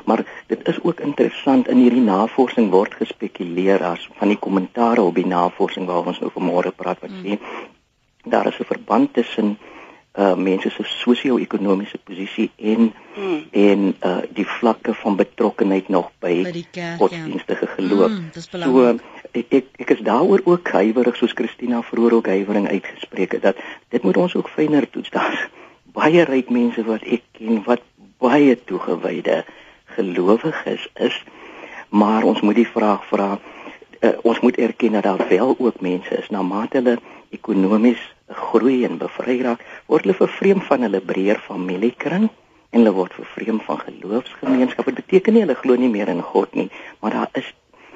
[0.06, 5.18] Maar dit is ook interessant in hierdie navorsing word gespekuleer as van die kommentare op
[5.18, 7.66] die navorsing waaroor ons nou vanmôre praat wat sê mm.
[8.30, 9.77] daar is 'n verband tussen uh
[10.36, 13.42] mense se sosio-ekonomiese posisie en mm.
[13.50, 16.96] en uh die vlakke van betrokkenheid nog by, by ja.
[16.96, 17.72] godsdienstige ja.
[17.74, 18.10] geloof.
[18.10, 18.98] Mm, so
[19.32, 23.56] ek ek is daaroor ook huiwerig soos Christina vroeër ook huiwering uitgespreek het dat
[23.88, 25.10] dit moet ons ook fyner toets.
[25.18, 25.46] Daar's
[25.92, 27.84] baie ryk mense wat ek ken wat
[28.18, 29.44] baie toegewyde
[29.94, 31.22] gelowiges is,
[31.88, 33.38] maar ons moet die vraag vra
[34.00, 36.98] uh, ons moet erken dat daar wel ook mense is na mate hulle
[37.30, 43.16] ekonomies groei en bevry raak, word hulle vervreem van hulle breër familiekring en hulle word
[43.16, 44.92] vervreem van geloofsgemeenskappe.
[44.92, 46.68] Dit beteken nie hulle glo nie meer in God nie,
[47.00, 47.52] maar daar is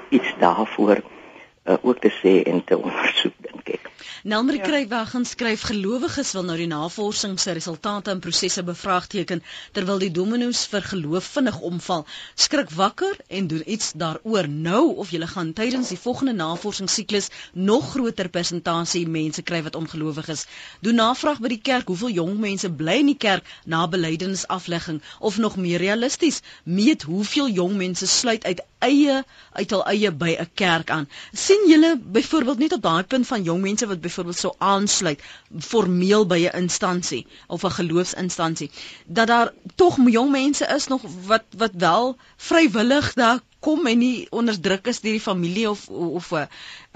[0.09, 3.92] iets daarvoor uh, ook te sê en te ondersoek dink ek.
[4.23, 4.63] Nelmer ja.
[4.63, 10.11] Kruiwag gaan skryf gelowiges wil nou die navorsing se resultate en prosesse bevraagteken terwyl die
[10.11, 12.05] dominos vir geloof vinnig omval.
[12.35, 17.91] Skrik wakker en doen iets daaroor nou of jy gaan tydens die volgende navorsingssiklus nog
[17.91, 20.45] groter persentasie mense kry wat ongelowig is.
[20.81, 25.37] Doen navraag by die kerk hoeveel jong mense bly in die kerk na belydenisaflegging of
[25.37, 29.21] nog meer realisties meet hoeveel jong mense sluit uit eie
[29.53, 31.09] uit hul eie by 'n kerk aan.
[31.33, 35.23] sien julle byvoorbeeld net op daai punt van jong mense wat byvoorbeeld sou aansluit
[35.59, 38.71] formeel by 'n instansie of 'n geloofsinstansie
[39.05, 44.27] dat daar tog jong mense is nog wat wat wel vrywillig daar kom en nie
[44.29, 46.47] onderdruk is deur die familie of of 'n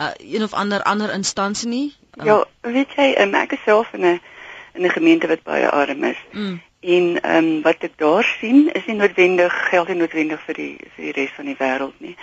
[0.03, 1.87] uh, een of ander ander instansie nie.
[2.17, 3.07] Uh, ja, weet jy,
[3.43, 4.19] ek is self in 'n
[4.73, 6.21] in 'n gemeente wat baie arm is.
[6.31, 6.61] Mm.
[6.79, 10.75] En ehm um, wat ek daar sien is nie noodwendig geld nie noodwendig vir die
[10.95, 12.15] vir die res van die wêreld nie.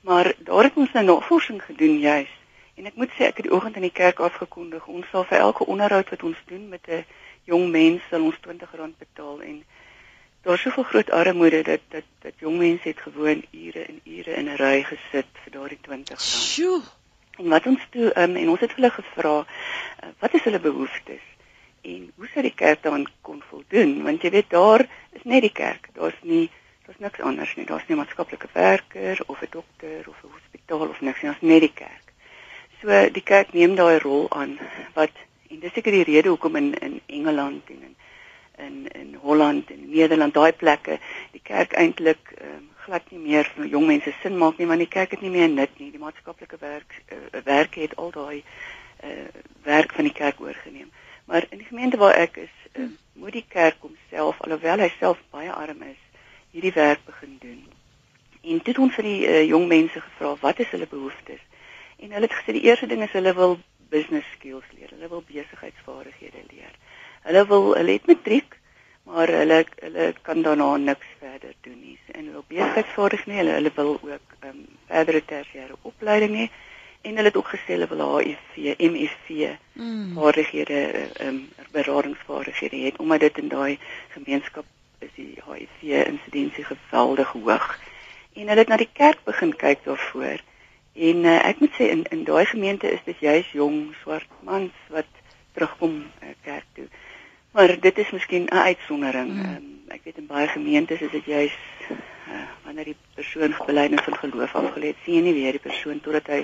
[0.00, 2.37] Maar daar het ons nou navorsing gedoen juis
[2.78, 4.84] En ek moet sê ek het die oggend in die kerk afgekondig.
[4.86, 7.04] Ons sal vir elke onderhoud wat ons doen met 'n
[7.50, 9.56] jong mens sal ons R20 betaal en
[10.42, 14.48] daar's soveel groot armoede dat dat dat jong mense het gewoon ure en ure in
[14.48, 16.20] 'n ry gesit vir daardie R20.
[16.20, 16.82] Sjoe.
[17.38, 21.24] En wat ons toe um, en ons het hulle gevra uh, wat is hulle behoeftes
[21.82, 25.56] en hoe sou die kerk dan kon voldoen want jy weet daar is net die
[25.64, 25.88] kerk.
[25.92, 26.50] Daar's nie
[26.86, 27.66] daar's niks anders nie.
[27.66, 31.30] Daar's nie maatskaplike werker of 'n dokter of 'n hospitaal of niks nie.
[31.30, 32.07] Daar's net die kerk.
[32.80, 34.52] So die kerk neem daai rol aan
[34.94, 35.14] wat
[35.50, 37.96] en dis seker die rede hoekom in in Engeland en in
[38.66, 40.98] in in Holland en Nederland daai plekke
[41.32, 44.92] die kerk eintlik um, glad nie meer vir jong mense sin maak nie want die
[44.94, 45.90] kerk het nie meer nut nie.
[45.90, 48.44] Die maatskaplike werk uh, werk het al daai
[49.02, 49.26] uh,
[49.66, 50.94] werk van die kerk oorgeneem.
[51.24, 52.86] Maar in die gemeente waar ek is uh,
[53.18, 55.98] moet die kerk homself alhoewel hy self baie arm is
[56.54, 57.60] hierdie werk begin doen.
[58.42, 61.42] En dit ons vir die uh, jong mense gevra wat is hulle behoeftes
[61.98, 63.58] En hulle het gesê die eerste ding is hulle wil
[63.90, 64.90] business skills leer.
[64.94, 66.74] Hulle wil besigheidsvaardighede leer.
[67.26, 68.56] Hulle wil hulle het matriek,
[69.08, 71.98] maar hulle hulle kan daarna niks verder doen nie.
[72.12, 76.48] En hulle wil besigheidsvaardighede, hulle hulle wil ook ehm um, verdere tersiêre opleiding hê
[77.00, 79.28] en hulle het ook gesê hulle wil HIV, MSV
[79.72, 80.14] mm.
[80.14, 84.64] vaardighede ehm um, beradingsvaardighede hê omdat dit in daai gemeenskap
[84.98, 87.78] is die HIV insidensie geweldig hoog.
[88.34, 90.42] En hulle het na die kerk begin kyk daarvoor.
[90.98, 94.74] En uh, ek moet sê in in daai gemeente is dit juis jong swart mans
[94.90, 95.06] wat
[95.54, 96.88] terugkom uh, kerk toe.
[97.54, 99.30] Maar dit is miskien 'n uitsondering.
[99.32, 99.54] Mm.
[99.54, 101.56] Um, ek weet in baie gemeentes is dit juis
[101.90, 106.00] uh, wanneer die persoon belydenis van geloof afgelê het, sien jy nie weer die persoon
[106.00, 106.40] totdat hy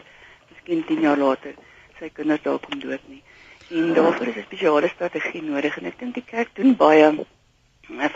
[0.50, 1.54] miskien 10 jaar later
[1.98, 3.22] sy kinders daar kom dood nie.
[3.70, 7.10] En daarvoor is 'n spesiale strategie nodig en ek dink die kerk doen baie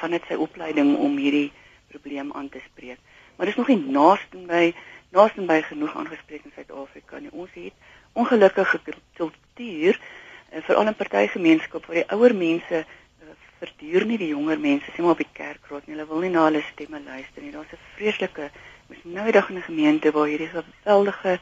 [0.01, 1.53] van dit sy opleiding om hierdie
[1.89, 2.99] probleem aan te spreek.
[3.37, 4.75] Maar dit is nog nie naaste by
[5.15, 7.33] naaste by genoeg aangespreek in Suid-Afrika nie.
[7.33, 7.73] Ons het
[8.13, 8.81] ongelukkige
[9.17, 14.93] kultuur uh, veral in partygemeenskap waar die ouer mense uh, verduur nie die jonger mense
[14.93, 15.97] sê maar op die kerkraad nie.
[15.97, 17.53] Hulle wil nie na hulle stemme luister nie.
[17.55, 18.51] Daar's 'n vreeslike
[18.89, 21.39] mens nou dag in 'n gemeente waar hierdie geweldige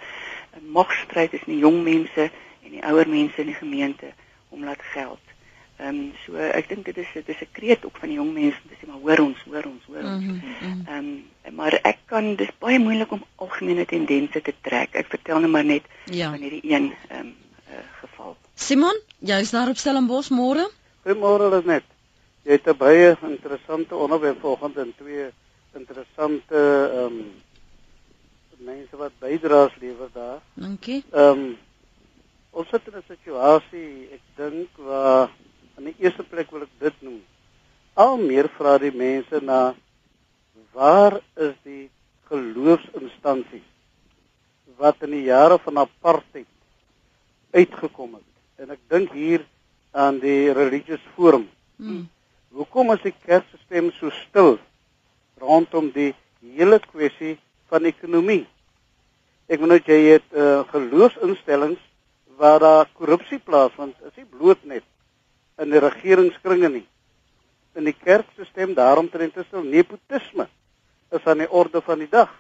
[0.61, 2.31] magstryd is in die jong mense
[2.65, 4.13] en die ouer mense in die gemeente
[4.49, 5.26] om laat geld.
[5.77, 8.33] Ehm um, so ek dink dit is dit is 'n kreet ook van die jong
[8.33, 10.25] mense om te sê maar hoor ons, hoor ons, hoor ons.
[10.25, 10.81] Mhm, mhm.
[10.89, 14.95] Ehm mm um, maar ek kan dis baie moeilik om algemene tendense te trek.
[14.95, 16.31] Ek vertel net maar net ja.
[16.31, 17.35] van hierdie een ehm um,
[17.69, 18.37] uh, geval.
[18.55, 20.71] Simon, jy's daar op Stellenbosch môre?
[21.05, 21.85] Goeiemôre net.
[22.43, 25.29] Jy het 'n baie interessante onderwerp vanoggend en twee
[25.75, 26.57] interessante
[26.93, 27.33] ehm um,
[28.57, 30.41] mense wat bydraes lewer daar.
[30.55, 31.05] Dankie.
[31.13, 31.57] Ehm um,
[32.51, 35.29] ons sit in 'n situasie, ek dink waar
[35.77, 37.21] In die eerste plek wil ek dit noem.
[38.01, 39.75] Al meer vra die mense na
[40.77, 41.89] waar is die
[42.29, 43.65] geloofsinstansies
[44.81, 46.49] wat in die jare van apartheid
[47.57, 48.27] uitgekom het.
[48.61, 49.45] En ek dink hier
[49.97, 51.47] aan die religious forum.
[51.81, 52.05] Hmm.
[52.57, 54.53] Hoekom is die kerkstelsel so stil
[55.41, 57.37] rondom die hele kwessie
[57.73, 58.45] van ekonomie?
[59.49, 61.81] Ek bedoel jy het uh, geloofsinstellings
[62.37, 64.85] waar daar korrupsie plaasvind, is nie bloot net
[65.63, 66.87] in die regeringskringe nie.
[67.77, 70.49] In die kerkstelsel daarom trend is nepotisme
[71.11, 72.33] is aan die orde van die dag.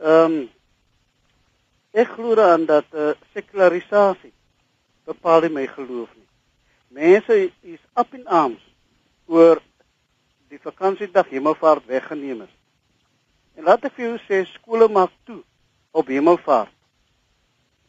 [0.00, 0.50] Ehm um,
[1.92, 4.32] ek glo dan dat uh, sekularisasie
[5.04, 6.28] bepaal my geloof nie.
[6.88, 8.62] Mense is up in arms
[9.26, 9.60] oor
[10.48, 12.54] die vakansiedag Hemelvaart weggeneem is.
[13.56, 15.42] En laat ek vir jou sê skole maak toe
[15.92, 16.72] op Hemelvaart.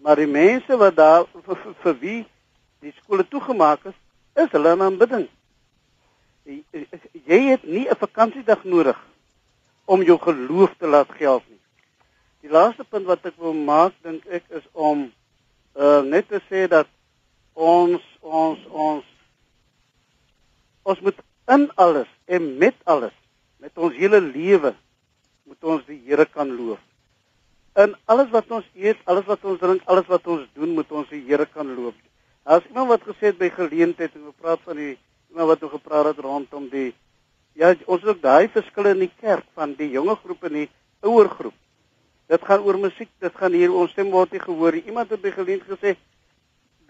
[0.04, 2.22] Maar die mense wat daar vir, vir, vir wie
[2.84, 4.00] die skole toegemaak is,
[4.36, 5.28] is hulle in aanbidding.
[6.44, 9.00] Jy het nie 'n vakansiedag nodig
[9.86, 11.60] om jou geloof te laat geld nie.
[12.42, 15.12] Die laaste punt wat ek wil maak dink ek is om
[15.76, 16.88] uh, net te sê dat
[17.54, 19.06] ons ons ons
[20.84, 23.14] ons moet in alles en met alles
[23.64, 24.74] met ons hele lewe
[25.48, 26.80] moet ons die Here kan loof.
[27.80, 31.10] In alles wat ons eet, alles wat ons drink, alles wat ons doen, moet ons
[31.10, 31.96] die Here kan loof.
[32.44, 34.98] As iemand wat gesê het by geleentheid en gepraat van die
[35.32, 36.90] iemand wat nou gepraat het rondom die
[37.56, 40.70] ja ons het ook daai verskille in die kerk van die jonger groep en die
[41.08, 41.56] ouer groep.
[42.28, 44.84] Dit gaan oor musiek, dit gaan hier ons stem word nie gehoor nie.
[44.92, 45.96] Iemand het by geleentheid gesê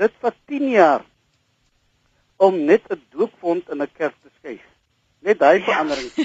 [0.02, 1.04] dit vat 10 jaar
[2.42, 4.64] om net 'n doopvond in 'n kerk te skuif.
[5.22, 6.12] Net daai verandering.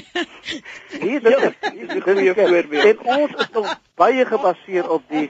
[0.99, 2.85] Nee, dit is nie 'n goeie voorbeeld.
[2.85, 5.29] En ons is nog baie gebaseer op die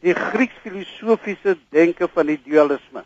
[0.00, 3.04] die Grieks filosofiese denke van die dualisme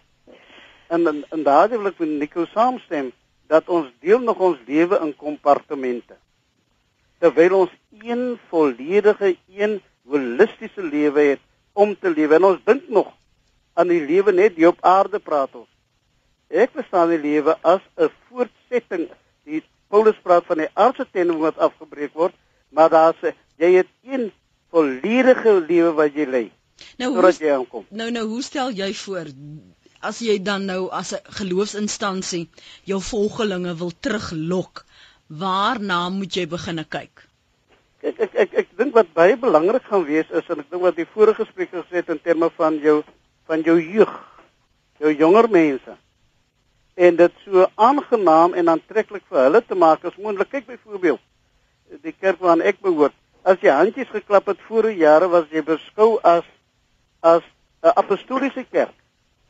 [0.95, 3.11] en in, in daardie wil ek met Nico saamstem
[3.53, 6.17] dat ons deel nog ons lewe in kompartemente.
[7.23, 13.13] Terwyl ons een volledige, een holistiese lewe het om te lewe en ons dink nog
[13.75, 15.71] aan die lewe net hier op aarde praat ons.
[16.49, 19.09] Ek verstaan die lewe as 'n voortsetting.
[19.45, 22.35] Die Paulus praat van die aardse tending wat afgebreek word,
[22.71, 23.21] maar daar's
[23.57, 24.33] jy het een
[24.71, 26.47] volledige lewe wat jy lei.
[26.99, 29.27] Nou, hoe, nou nou hoe stel jy voor
[30.05, 32.49] as jy dan nou as 'n geloofsinstansie
[32.85, 34.85] jou volgelinge wil teruglok,
[35.29, 37.27] waarna moet jy begine kyk?
[38.03, 40.97] Ek ek ek ek dink wat baie belangrik gaan wees is en ek dink wat
[40.97, 43.03] die vorige spreker gesê het in terme van jou
[43.49, 44.13] van jou jeug,
[45.01, 45.97] jou jonger mense.
[46.97, 50.51] En dit so aangenaam en aantreklik vir hulle te maak as moontlik.
[50.51, 51.21] Kyk byvoorbeeld
[52.03, 53.17] die kerk waaraan ek behoort.
[53.45, 56.45] As jy handjies geklap het voor jare was jy beskou as
[57.21, 57.43] as
[57.83, 58.95] 'n apostoliese kerk.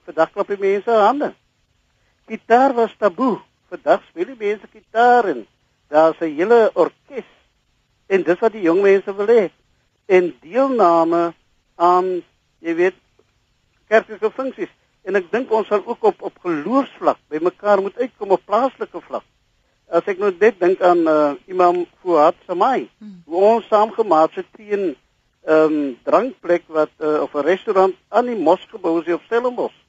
[0.04, 1.32] Vandag klap die mense hande.
[2.28, 3.38] Gitaar was taboe.
[3.72, 5.46] Vandag speel die mense gitaar en
[5.88, 7.28] daar's 'n hele orkes.
[8.06, 9.50] En dis wat die jong mense wil hê.
[10.06, 11.34] En deelname
[11.76, 12.22] aan,
[12.58, 12.98] jy weet,
[13.88, 14.72] kerklike funksies.
[15.04, 19.00] En ek dink ons sal ook op op geloofsvlak by mekaar moet uitkom op plaaslike
[19.00, 19.24] vlak.
[19.88, 23.22] As ek nou net dink aan uh, Imam Fuad Samai, hmm.
[23.26, 24.96] hoe ons saamgemaak het teen 'n um,
[25.44, 29.83] ehm, drankplek wat uh, of 'n restaurant aan die mosgebou is op Stellenbosch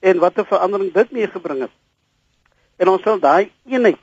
[0.00, 1.74] en wat 'n verandering dit meegebring het.
[2.76, 4.02] En ons sal daai eenheid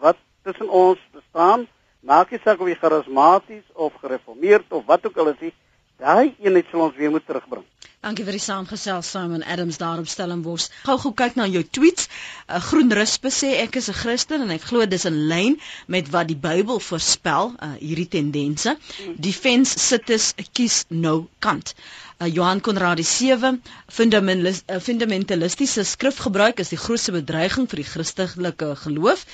[0.00, 1.66] wat tussen ons bestaan,
[2.00, 5.52] maak nie saak of jy charismaties of gereformeerd of wat ook al is,
[5.98, 7.64] daai eenheid sal ons weer moet terugbring.
[8.06, 10.68] Dankie vir die saamgesels Simon Adams daar op Stellenbosch.
[10.86, 12.06] Gou gou kyk na jou tweets.
[12.06, 15.58] 'n uh, Groen Rispe sê ek is 'n Christen en ek glo dis in lyn
[15.88, 18.76] met wat die Bybel voorspel, uh, hierdie tendense.
[19.18, 21.74] Die fens sit is kies nou kant
[22.20, 29.26] uh, Johan Konrad die 7 fundamentalistiese skrifgebruik is die grootste bedreiging vir die Christelike geloof.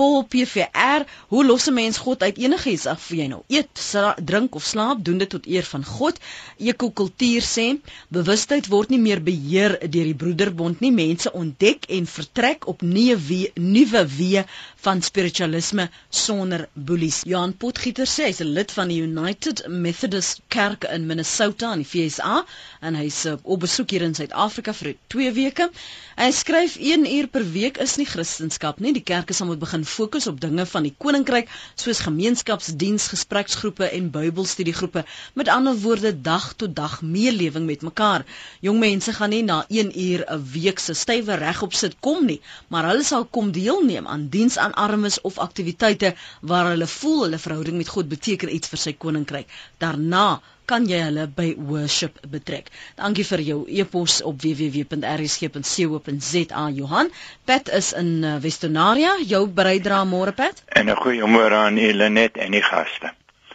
[0.00, 3.42] Paul PVR, hoe los 'n mens God uit enigiets af vir jy nou?
[3.48, 3.80] Eet,
[4.24, 6.18] drink of slaap, doen dit tot eer van God.
[6.56, 7.66] Ekokultuur sê,
[8.08, 10.92] bewustheid word nie meer beheer deur die broederbond nie.
[10.92, 14.44] Mense ontdek en vertrek op nuwe nuwe weë
[14.80, 17.20] van spiritualisme sonder boelies.
[17.24, 21.90] Johan Potgieter sê hy's 'n lid van die United Methodist Kerk in Minnesota in die
[21.92, 22.46] VSA
[22.80, 25.70] en hy's uh, op besoek hier in Suid-Afrika vir 2 weke.
[26.16, 28.92] Hy skryf 1 uur per week is nie Christendom nie.
[28.92, 31.48] Die kerke sal moet begin fokus op dinge van die koninkryk
[31.82, 35.04] soos gemeenskapsdiens, gespreksgroepe en Bybelstudiegroepe.
[35.34, 38.24] Met ander woorde, dag tot dag meelewing met mekaar.
[38.60, 42.40] Jong mense gaan nie na 1 uur 'n week se stywe regop sit kom nie,
[42.68, 47.38] maar hulle sal kom deelneem aan diens aan armes of aktiwiteite waar hulle voel hulle
[47.38, 49.46] verhouding met God beteken iets vir sy koninkryk.
[49.78, 52.66] Daarna kan jy hulle by worship betrek.
[52.98, 57.08] Dankie vir jou e-pos op www.rsg.co.za Johan.
[57.50, 59.12] Pat is in uh, Westonaria.
[59.32, 60.56] Jou bydrae môre Pat?
[60.68, 63.10] En 'n goeie môre aan Helenet en die gaste.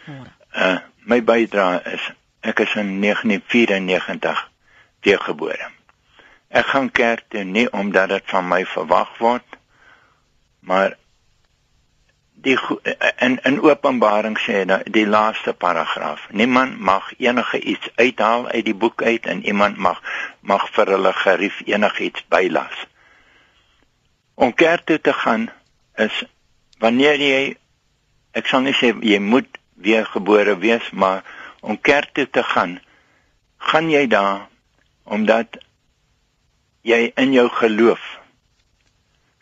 [0.06, 0.30] Môre.
[0.54, 2.00] Uh my bydrae is
[2.42, 4.48] ek is in 1994
[5.02, 5.70] teëgebore.
[6.50, 9.44] Ek gaan kerk toe nie omdat dit van my verwag word
[10.66, 10.96] maar
[12.42, 12.58] die
[13.18, 16.28] in in Openbaring sê nou die laaste paragraaf.
[16.30, 20.02] Niemand mag enige iets uithaal uit die boek uit en iemand mag
[20.40, 22.86] mag vir hulle gerief enigiets bylas.
[24.34, 25.50] Om kerk toe te gaan
[25.96, 26.24] is
[26.78, 27.56] wanneer jy
[28.36, 29.48] ek sal nie sê jy moet
[29.80, 31.24] weer gebore wees maar
[31.60, 32.78] om kerk toe te gaan
[33.70, 34.46] gaan jy daar
[35.04, 35.56] omdat
[36.86, 38.04] jy in jou geloof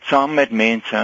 [0.09, 1.03] saam met mense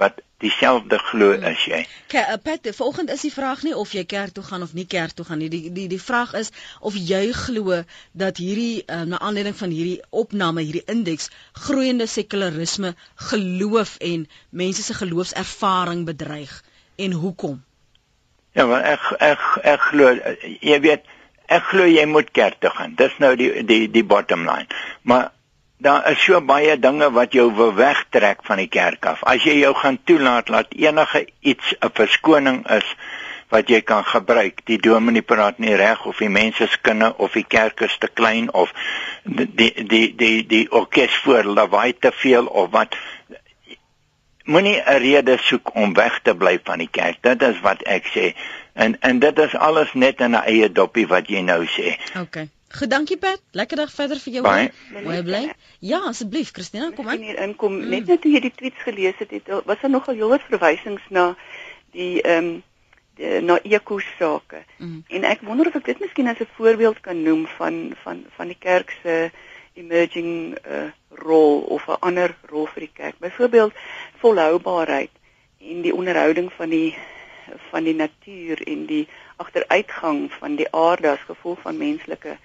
[0.00, 1.46] wat dieselfde glo hmm.
[1.48, 1.80] as jy.
[2.12, 4.86] Kyk, uh, Pat, volgende is die vraag nie of jy kerk toe gaan of nie
[4.90, 5.50] kerk toe gaan nie.
[5.52, 7.80] Die die die vraag is of jy glo
[8.12, 11.30] dat hierdie uh, na aanleiding van hierdie opname, hierdie indeks
[11.66, 12.94] groeiende sekularisme
[13.30, 16.60] geloof en mense se geloofservaring bedreig
[16.96, 17.62] en hoekom?
[18.54, 20.12] Ja, want ek ek ek glo
[20.62, 21.08] jy weet
[21.52, 22.94] ek glo jy moet kerk toe gaan.
[22.98, 24.68] Dis nou die die die bottom line.
[25.02, 25.32] Maar
[25.78, 29.22] daar is so baie dinge wat jou wil wegtrek van die kerk af.
[29.22, 32.96] As jy jou gaan toelaat dat enige iets 'n verskoning is
[33.48, 37.32] wat jy kan gebruik, die dominee praat nie reg of die mense se kinne of
[37.32, 38.72] die kerk is te klein of
[39.24, 42.96] die die die die, die orkes voor lawaai te veel of wat
[44.44, 47.22] moenie 'n rede soek om weg te bly van die kerk.
[47.22, 48.34] Dit is wat ek sê.
[48.72, 51.96] En en dit is alles net in 'n eie doppie wat jy nou sê.
[52.20, 52.48] Okay.
[52.74, 53.38] Goed, dankie Pat.
[53.50, 54.42] Lekker dag verder vir jou.
[55.04, 55.42] Mooi bly.
[55.78, 57.20] Ja, asseblief, Christina, kom aan.
[57.22, 57.76] Hier inkom.
[57.78, 57.88] Mm.
[57.92, 61.34] Net net hoe jy die tweets gelees het, het was daar nogal heelwat verwysings na
[61.94, 64.64] die ehm um, na eko sake.
[64.82, 65.04] Mm.
[65.06, 68.50] En ek wonder of ek dit miskien as 'n voorbeeld kan noem van van van
[68.50, 69.30] die kerk se
[69.78, 73.18] emerging uh, rol of 'n ander rol vir die kerk.
[73.18, 73.72] Byvoorbeeld
[74.18, 75.14] volhoubaarheid
[75.60, 76.96] en die onderhouding van die
[77.70, 79.06] van die natuur en die
[79.36, 82.42] agteruitgang van die aarde as gevolg van menslike uh,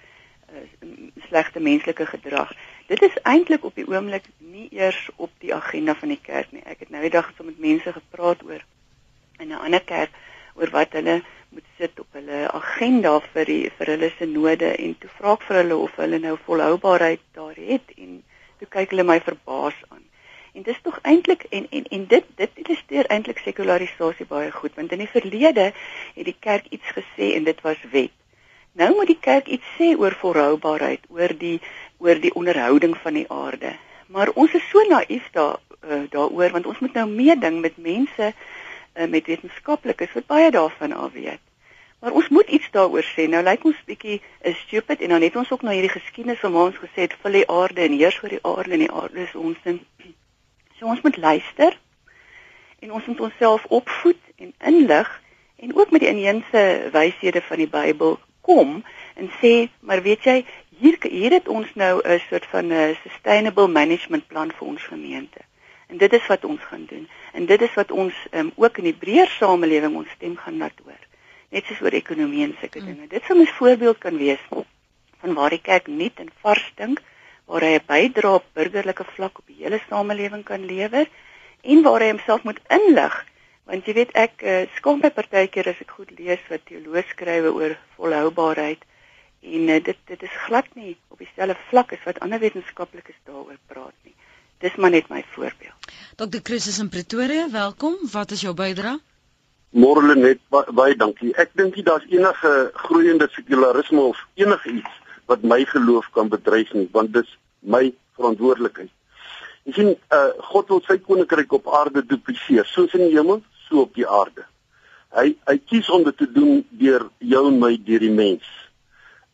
[1.27, 2.53] slegte menslike gedrag.
[2.87, 6.63] Dit is eintlik op die oomblik nie eers op die agenda van die kerk nie.
[6.65, 8.63] Ek het nou die dag so met mense gepraat oor
[9.39, 10.09] in 'n ander kerk
[10.55, 15.09] oor wat hulle moet sit op hulle agenda vir die vir hulle sinode en toe
[15.17, 18.23] vra ek vir hulle of hulle nou volhoubaarheid daar het en
[18.59, 20.05] toe kyk hulle my verbaas aan.
[20.53, 24.91] En dis tog eintlik en en en dit dit illustreer eintlik sekularisasie baie goed want
[24.91, 25.71] in die verlede
[26.15, 28.18] het die kerk iets gesê en dit was wet.
[28.79, 31.57] Nou moet die kerk iets sê oor volhoubaarheid, oor die
[31.99, 33.73] oor die onderhouding van die aarde.
[34.07, 38.29] Maar ons is so naïef daar uh, daaroor want ons moet nou meeding met mense
[38.31, 41.43] uh, met wetenskaplikes wat baie daarvan af weet.
[41.99, 43.27] Maar ons moet iets daaroor sê.
[43.27, 46.55] Nou lyk ons bietjie is stupid en dan het ons ook na hierdie geskiedenis van
[46.55, 49.35] ons gesê het vir die aarde en heers oor die aarde en die aarde is
[49.35, 49.83] ons in.
[50.79, 51.75] So ons moet luister
[52.79, 55.11] en ons moet onsself opvoed en inlig
[55.59, 56.61] en ook met die inheemse
[56.95, 58.83] wyshede van die Bybel kom
[59.15, 60.45] en sê maar weet jy
[60.79, 65.41] hier hier het ons nou 'n soort van 'n sustainable management plan vir ons gemeente.
[65.87, 67.09] En dit is wat ons gaan doen.
[67.33, 70.77] En dit is wat ons um, ook in die breër samelewing ons stem gaan laat
[70.83, 71.01] hoor.
[71.49, 72.85] Net soos oor ekonomie en sulke mm.
[72.85, 73.07] dinge.
[73.07, 74.43] Dit sou 'n voorbeeld kan wees
[75.19, 77.01] van waar die kerk nuut en vars dink,
[77.45, 81.07] waar hy 'n bydrae op burgerlike vlak op die hele samelewing kan lewer
[81.61, 83.25] en waar hy homself moet inlig
[83.69, 87.51] Want jy weet ek uh, skaam my partykeer as ek goed lees wat teoloë skrywe
[87.53, 88.81] oor volhoubaarheid
[89.45, 93.59] en uh, dit dit is glad nie op dieselfde vlak as wat ander wetenskaplikes daaroor
[93.69, 94.15] praat nie.
[94.65, 95.93] Dis maar net my voorbeeld.
[96.17, 96.41] Dr.
[96.43, 97.99] Chris is in Pretoria, welkom.
[98.11, 98.97] Wat is jou bydrae?
[99.69, 101.29] Môre net baie dankie.
[101.37, 104.97] Ek dink nie daar's enige groeiende sekularisme of enigiets
[105.29, 107.29] wat my geloof kan bedreig nie, want dis
[107.61, 108.89] my verantwoordelikheid.
[109.69, 113.85] Jy sien, uh God wil sy koninkryk op aarde dupliseer, soos in die hemel, so
[113.85, 114.45] op die aarde.
[115.15, 118.47] Hy hy kies om dit te doen deur jou en my, deur die mens.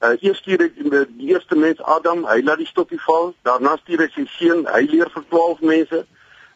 [0.04, 4.06] Uh eers stuur hy die, eerste mens Adam, hy laat die stokkie val, daarna stuur
[4.06, 6.02] hy sy seun, hy leer vir 12 mense.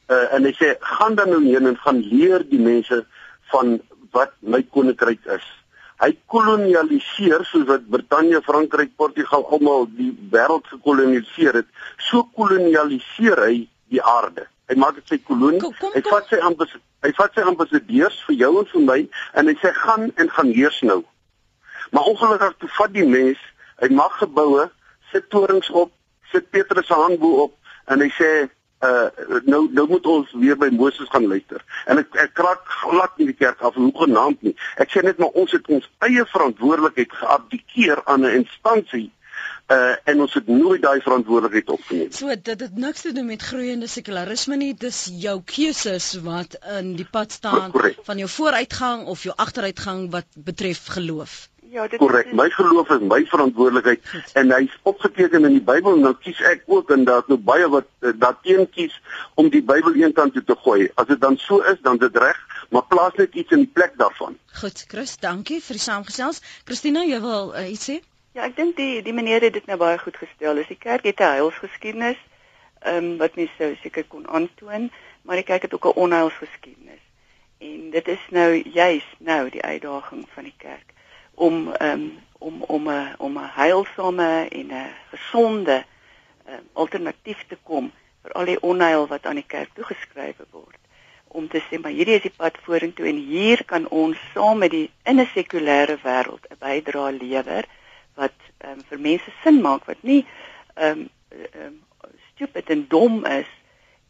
[0.10, 3.04] Uh en hy sê gaan dan nou heen en gaan leer die mense
[3.52, 3.80] van
[4.16, 5.48] wat my koninkryk is.
[6.00, 11.68] Hy kolonialiseer soos wat Brittanje, Frankryk, Portugal almal die wêreld gekoloniseer het,
[12.10, 13.56] so kolonialiseer hy
[13.92, 14.48] die aarde.
[14.70, 15.60] Hy maak dit sy kolonie.
[15.60, 15.98] Kom, kom, kom.
[15.98, 19.00] Hy vat sy ambassadeurs, hy vat sy ambassadeurs vir jou en vir my
[19.40, 21.02] en hy sê gaan en gaan heers nou.
[21.92, 23.42] Maar ongelukkig toe vat die mens,
[23.82, 24.68] hy maak geboue,
[25.12, 25.92] sit torings op,
[26.32, 27.54] sit Petrus se handboe op
[27.90, 28.32] en hy sê
[28.86, 29.10] uh
[29.44, 31.64] nou nou moet ons weer by Moses gaan luister.
[31.92, 34.54] En ek ek kraak glad nie die kerk af hoe genaamd nie.
[34.80, 39.10] Ek sê net maar ons het ons eie verantwoordelikheid geabdikeer aan 'n instansie
[39.70, 42.12] uh en ons het nooit daai verantwoordelikheid opgeneem.
[42.12, 44.74] So dit het niks te doen met groeiende sekularisme nie.
[44.74, 48.02] Dis jou keuses wat in die pad staan Correct.
[48.04, 51.48] van jou vooruitgang of jou agteruitgang wat betref geloof.
[51.70, 52.26] Ja, dit korrek.
[52.26, 52.34] Is...
[52.34, 56.64] My geloof is my verantwoordelikheid en hy's opgeteken in die Bybel en nou kies ek
[56.66, 58.96] ook en daar's nou baie wat uh, daarteen kies
[59.38, 60.88] om die Bybel eenkant toe te gooi.
[60.98, 62.40] As dit dan so is, dan dit reg,
[62.74, 64.40] maar plaas net iets in die plek daarvan.
[64.62, 66.42] Goed, Chris, dankie vir die saamgesels.
[66.66, 68.00] Christina, jy wil uh, iets sê?
[68.40, 70.56] Ja, ek dink die die meneer het dit nou baie goed gestel.
[70.56, 72.20] Dis die kerk het 'n heilsgeskiedenis,
[72.80, 74.86] ehm um, wat mens sou seker kon aantoon,
[75.28, 77.04] maar die kerk het ook 'n onheilsgeskiedenis.
[77.58, 80.94] En dit is nou juis nou die uitdaging van die kerk
[81.36, 85.84] om um, om om 'n om 'n heilsame en 'n gesonde
[86.48, 90.80] um, alternatief te kom vir al die onheil wat aan die kerk toegeskryf word
[91.28, 94.72] om te sê maar hierdie is die pad vorentoe en hier kan ons saam met
[94.72, 97.66] die in 'n sekulêre wêreld 'n bydrae lewer
[98.20, 98.36] wat
[98.68, 100.24] um, vir mense sin maak wat nie
[100.76, 101.08] ehm um,
[101.64, 101.78] um,
[102.34, 103.50] stupid en dom is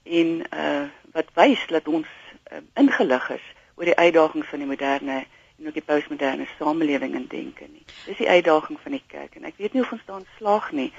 [0.03, 2.07] en uh, wat wys dat ons
[2.53, 3.45] um, ingelig is
[3.75, 5.17] oor die uitdagings van die moderne
[5.59, 7.83] en ook die postmoderne samelewing en denke nie.
[8.05, 10.91] Dis die uitdaging van die kerk en ek weet nie of ons daarin slaag nie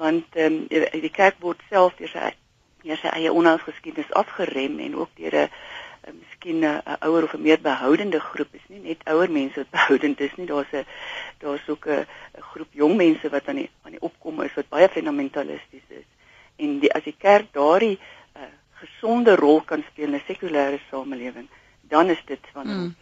[0.00, 2.32] want ehm um, die kerk word self deur sy
[2.84, 5.50] deur sy eie onheilsgeskiedenis afgerem en ook deur 'n
[6.44, 10.20] miskien 'n ouer of 'n meer behoudende groep is nie net ouer mense wat behoudend
[10.20, 10.46] is nie.
[10.46, 10.86] Daar's 'n
[11.38, 12.06] daar's ook 'n
[12.52, 16.06] groep jong mense wat aan die aan die opkom is wat baie fundamentalisties is.
[16.56, 17.98] En die as die kerk daardie
[18.36, 18.42] uh,
[18.72, 21.48] gesonde rol kan speel in 'n sekulêre samelewing
[21.88, 22.94] dan is dit van mm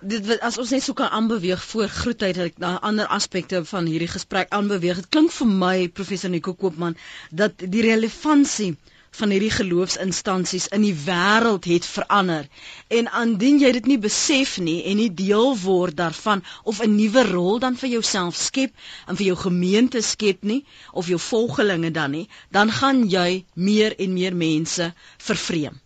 [0.00, 3.86] dit as ons net so kan aanbeweeg voor groetheid dat ek na ander aspekte van
[3.86, 4.96] hierdie gesprek aanbeweeg.
[4.96, 6.96] Dit klink vir my professor Nico Koopman
[7.30, 8.76] dat die relevantie
[9.10, 12.46] van hierdie geloofsinstansies in die wêreld het verander.
[12.88, 17.24] En aandien jy dit nie besef nie en nie deel word daarvan of 'n nuwe
[17.32, 18.72] rol dan vir jouself skep
[19.06, 23.94] en vir jou gemeente skep nie of jou volgelinge dan nie, dan gaan jy meer
[23.98, 25.80] en meer mense vervreem.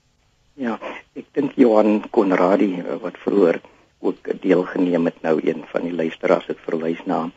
[0.54, 0.78] Ja,
[1.16, 3.60] ek dink Johan Konradi eh, wat vroeër
[4.02, 7.32] ook deelgeneem het nou een van die luisteraars het verwys na 'n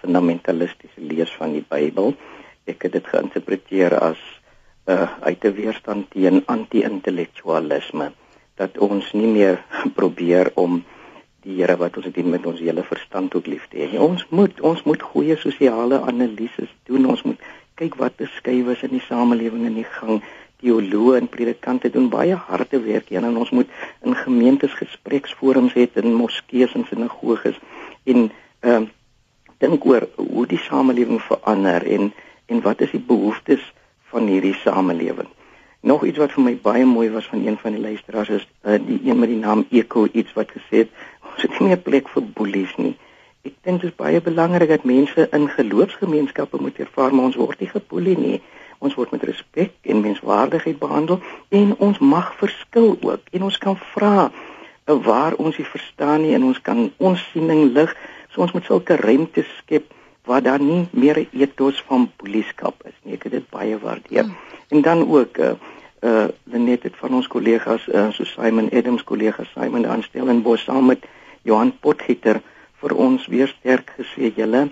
[0.00, 2.14] fundamentalistiese lees van die Bybel.
[2.66, 4.18] Ek het dit geïnterpreteer as
[4.88, 8.12] uh, uit 'n weerstand teen anti-intellektualisme
[8.56, 9.64] dat ons nie meer
[9.98, 10.84] probeer om
[11.42, 13.98] die Here wat ons dien met ons hele verstand ook lief te hê.
[13.98, 17.06] Ons moet ons moet goeie sosiale analises doen.
[17.06, 17.40] Ons moet
[17.74, 20.22] kyk wat beskuif is in die samelewing en die gang
[20.58, 23.70] teoloë en predikante doen baie harde werk hier en ons moet
[24.02, 27.58] in gemeentes gespreksforums hê in moskeeë en sinagoges
[28.04, 28.30] en
[28.60, 28.86] ehm uh,
[29.58, 32.12] dink oor hoe die samelewing verander en
[32.46, 33.62] en wat is die behoeftes
[34.12, 35.28] van hierdie samelewing.
[35.80, 38.78] Nog iets wat vir my baie mooi was van een van die luisteraars is uh,
[38.86, 40.90] die een met die naam Eko iets wat gesê het
[41.34, 42.96] ons het nie 'n plek vir boelies nie.
[43.44, 47.60] Ek dink dit is baie belangrik dat mense in geloofsgemeenskappe moet ervaar maar ons word
[47.60, 48.40] nie geboelie nie
[48.78, 51.20] ons word met respek en menswaardigheid behandel
[51.54, 56.34] en ons mag verskil ook en ons kan vra eh, waar ons nie verstaan nie
[56.38, 57.94] en ons kan ons siening lig
[58.32, 59.90] so ons moet sulke ruimte skep
[60.28, 64.24] waar daar nie meer 'n ethos van polieskap is nie ek het dit baie waardeer
[64.24, 64.36] hmm.
[64.68, 65.54] en dan ook uh,
[66.08, 70.64] uh net dit van ons kollegas uh, so Simon Adams kollega Simon aanstel en bos
[70.64, 71.06] saam met
[71.42, 72.42] Johan Potgieter
[72.80, 74.68] vir ons weer sterk gesê julle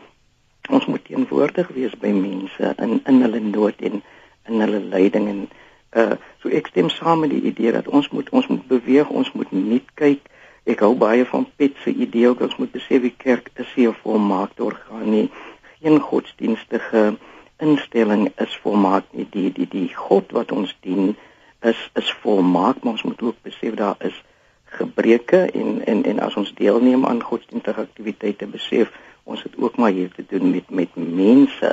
[0.69, 4.03] ons moet teenwoordig wees by mense in in hulle nood en
[4.49, 5.49] in hulle lyding en
[6.03, 9.33] uh so ek stem saam met die idee dat ons moet ons moet beweeg, ons
[9.33, 10.27] moet nuut kyk.
[10.67, 13.87] Ek hou baie van Piet se idee ook ons moet besef die kerk is nie
[13.89, 15.31] 'n volmaakte orgaan nie.
[15.87, 17.17] Geen godsdienstige
[17.63, 19.27] instelling is volmaak nie.
[19.31, 21.13] Die die die God wat ons dien
[21.63, 24.17] is is volmaak, maar ons moet ook besef daar is
[24.79, 28.91] gebreke en en en as ons deelneem aan godsdienstige aktiwiteite besef
[29.23, 31.71] ons het ook maar hier te doen met met mense.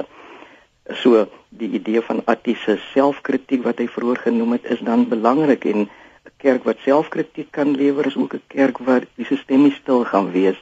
[1.01, 5.87] So die idee van atiese selfkritiek wat hy vroeër genoem het is dan belangrik en
[5.87, 10.31] 'n kerk wat selfkritiek kan lewer is ook 'n kerk waar die stemme stil gaan
[10.31, 10.61] wees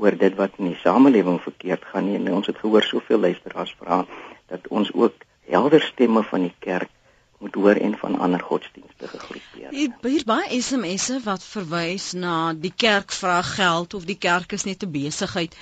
[0.00, 2.16] oor dit wat in die samelewing verkeerd gaan nie.
[2.18, 4.04] En ons het gehoor soveel luisteraars vra
[4.52, 6.90] dat ons ook helder stemme van die kerk
[7.40, 9.92] moet hoor en van ander godsdienstige groeperinge.
[10.08, 14.84] Hier baie SMS'e wat verwys na die kerk vra geld of die kerk is net
[14.84, 15.56] 'n besigheid.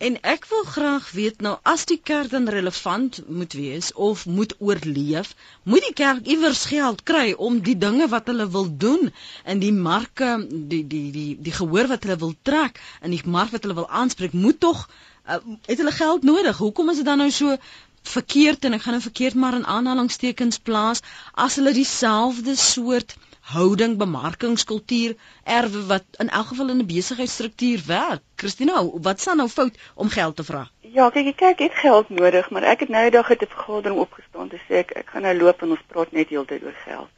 [0.00, 4.54] En ek wil graag weet nou as die kerk dan relevant moet wees of moet
[4.58, 5.34] oorleef,
[5.68, 9.10] moet die kerk iewers geld kry om die dinge wat hulle wil doen
[9.44, 10.30] in die marke,
[10.72, 13.90] die die die die gehoor wat hulle wil trek in die mark wat hulle wil
[14.02, 14.86] aanspreek, moet tog
[15.28, 15.36] uh,
[15.68, 16.64] het hulle geld nodig.
[16.64, 17.60] Hoekom is dit dan nou so
[18.02, 21.02] verkeerd en ek gaan nou verkeerd maar in aanhalingstekens plaas
[21.34, 28.22] as hulle dieselfde soort houding bemarkingskultuur erwe wat in elk geval in 'n besigheidsstruktuur werk.
[28.36, 30.68] Christina, wat staan nou fout om geld te vra?
[30.80, 33.98] Ja, kyk, ek het geld nodig, maar ek het nou die dag het 'n vergadering
[33.98, 37.14] opgestaan te sê ek ek gaan nou loop en ons praat net heeltyd oor geld.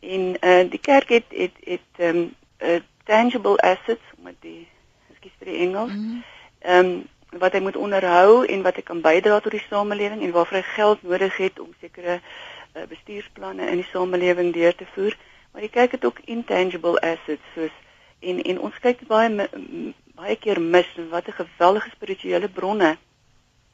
[0.00, 4.68] En eh uh, die kerk het het het ehm um, uh, tangible assets met die
[5.10, 5.92] ekskuus vir die Engels.
[5.92, 6.22] Mhm.
[6.58, 7.08] Ehm mm um,
[7.38, 10.62] wat hy moet onderhou en wat hy kan bydra tot die samelewing en waarvoor hy
[10.74, 15.16] geld nodig het om sekere uh, bestuursplanne in die samelewing deur te voer.
[15.52, 17.76] Maar jy kyk dit ook intangible assets soos
[18.20, 19.46] en en ons kyk baie
[20.20, 22.96] baie keer mis wat 'n geweldige spirituele bronne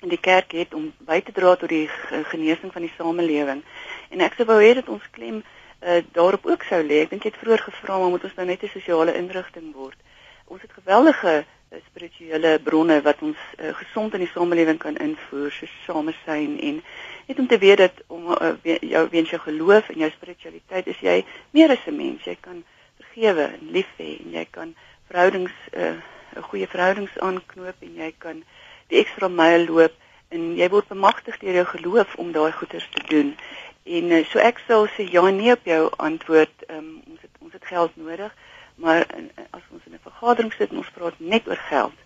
[0.05, 1.89] in die kerk het om by te dra tot die
[2.33, 3.65] genesing van die samelewing.
[4.11, 5.43] En ek sou wou hê dat ons klem
[5.83, 7.01] uh, daarop ook sou lê.
[7.03, 9.99] Ek dink jy het vroeër gevra maar moet ons nou net 'n sosiale inrigting word.
[10.47, 15.51] Ons het geweldige Eh, spirituele bronne wat ons uh, gesond in die samelewing kan invoer,
[15.51, 16.81] so samesyn en
[17.27, 21.01] net om te weet dat om uh, jou weens jou geloof en jou spiritualiteit is
[21.03, 21.17] jy
[21.51, 22.25] meer as 'n mens.
[22.25, 22.65] Jy kan
[23.01, 24.75] vergewe en lief hê en jy kan
[25.11, 28.43] verhoudings 'n uh, goeie verhoudings aanknoop en jy kan
[28.89, 29.95] die ekstra myl loop
[30.29, 33.37] en jy word bemagtig deur jou geloof om daai goeders te doen.
[33.85, 36.71] En uh, so ek sal sê ja nee op jou antwoord.
[36.71, 38.33] Um, ons het ons het geld nodig
[38.77, 41.99] maar in, as ons in 'n vergadering sit en ons praat net oor geld,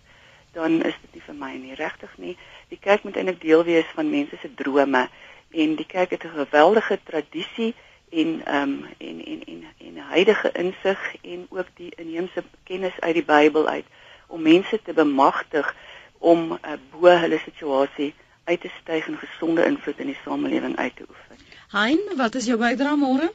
[0.51, 2.37] dan is dit nie vir my nie regtig nie.
[2.69, 5.07] Die kerk moet eintlik deel wees van mense se drome
[5.51, 7.73] en die kerk het 'n geweldige tradisie
[8.09, 12.99] en ehm um, en en en en 'n heilige insig en ook die inheemse kennis
[12.99, 13.85] uit die Bybel uit
[14.27, 15.75] om mense te bemagtig
[16.17, 18.13] om uh, bo hulle situasie
[18.43, 21.37] uit te styg en gesonde invloed in die samelewing uit te oefen.
[21.71, 23.31] Hein, wat is jou bydrae môre?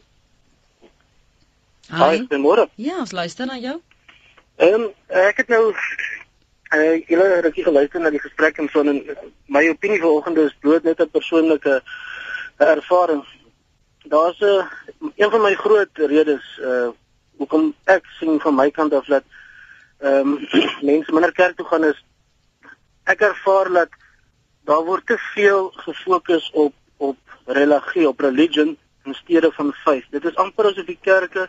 [1.86, 2.66] Hi, goeiemôre.
[2.82, 3.76] Ja, ons luister na jou.
[4.58, 8.68] Ehm um, ek het nou eh uh, julle het ek geluister na die gesprek en
[8.72, 9.02] so en
[9.46, 11.82] my opinie vanoggend is bloot net 'n persoonlike
[12.58, 13.22] ervaring.
[14.04, 14.64] Daar's 'n uh,
[15.16, 16.88] een van my groot redes eh uh,
[17.38, 19.24] hoekom ek sien van my kant af dat
[19.98, 20.48] ehm um,
[20.90, 22.04] mense minder kerk toe gaan is
[23.04, 23.88] ek ervaar dat
[24.64, 30.06] daar word te veel gefokus op op religie, op religion in steede van faith.
[30.10, 31.48] Dit is amper asof die kerke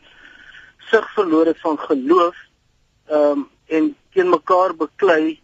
[0.89, 2.35] sig verloor het van geloof
[3.07, 5.39] ehm um, en teen mekaar beklei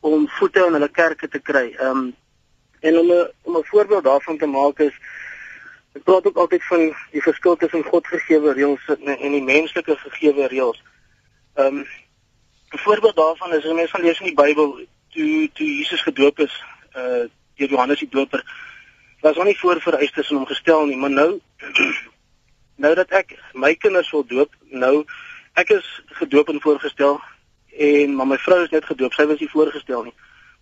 [0.00, 1.74] om voete in hulle kerke te kry.
[1.78, 2.14] Ehm um,
[2.80, 4.94] en om 'n om 'n voorbeeld daarvan te maak is
[5.92, 10.46] ek praat ook altyd van die verskil tussen God gegeewe reëls en, die menslike gegeewe
[10.46, 10.82] reëls.
[11.54, 11.86] Ehm um,
[12.74, 16.38] 'n voorbeeld daarvan is as mense van lees in die Bybel toe toe Jesus gedoop
[16.38, 16.62] is
[16.96, 17.24] uh
[17.56, 18.44] deur Johannes die Doper
[19.20, 21.40] was hom nie voor vereistes om gestel nie, maar nou
[22.76, 25.04] nou dat ek my kinders wil doop, nou
[25.56, 25.86] ek is
[26.20, 27.20] gedoop en voorgestel
[27.76, 30.14] en maar my vrou is net gedoop, sy was nie voorgestel nie.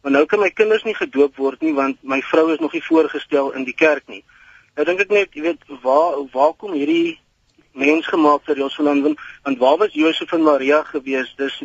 [0.03, 2.85] Maar nou kan my kinders nie gedoop word nie want my vrou is nog nie
[2.85, 4.23] voorgestel in die kerk nie.
[4.75, 7.19] Nou dink ek net, jy weet, waar waar kom hierdie
[7.75, 11.35] mensgemaakte reëls vandaan want waar was Josef en Maria gewees?
[11.39, 11.57] Dis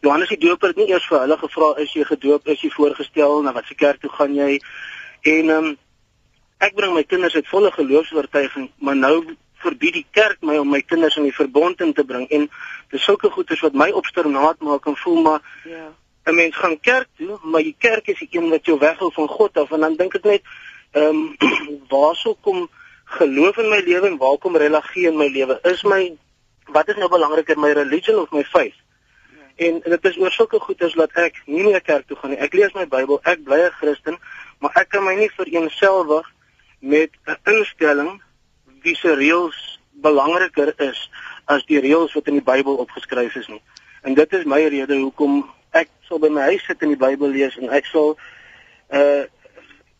[0.00, 3.42] Johannes die Doper het nie eers vir hulle gevra is jy gedoop, is jy voorgestel,
[3.42, 4.58] na watter kerk toe gaan jy?
[5.34, 5.70] En um,
[6.60, 9.16] ek bring my kinders uit volle geloofsvertuiging, maar nou
[9.64, 12.28] verbied die kerk my om my kinders in die verbond in te bring.
[12.28, 12.48] En
[12.92, 15.90] dis sulke goeders wat my opsternaat maak en voel maar ja.
[16.24, 19.28] 'n mens gaan kerk toe maar die kerk is die een wat jou weghou van
[19.28, 19.70] God af.
[19.70, 20.42] En dan dink ek net
[20.92, 21.36] ehm um,
[21.92, 22.68] waarso kom
[23.04, 25.58] geloof in my lewe en waar kom religie in my lewe?
[25.62, 26.16] Is my
[26.66, 28.78] wat is nou belangriker my religion of my faith?
[29.56, 29.66] Ja.
[29.66, 32.38] en dit is oor sulke goeders dat ek nie meer kerk toe gaan nie.
[32.38, 34.18] Ek lees my Bybel ek bly 'n Christen
[34.64, 36.30] maar ek kan my nie vereenselwig
[36.80, 38.22] met 'n instelling
[38.84, 39.58] wie se reëls
[40.04, 41.10] belangriker is
[41.50, 43.62] as die reëls wat in die Bybel opgeskryf is nie.
[44.04, 45.42] En dit is my rede hoekom
[45.76, 48.16] ek sal by my huis sit en die Bybel lees en ek sal
[48.92, 49.24] uh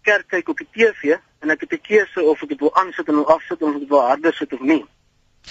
[0.04, 3.08] kerk kyk op die TV en ek het 'n keuse of ek dit wil aansit
[3.08, 4.84] en afsit of ek dit wil harder sit of nie.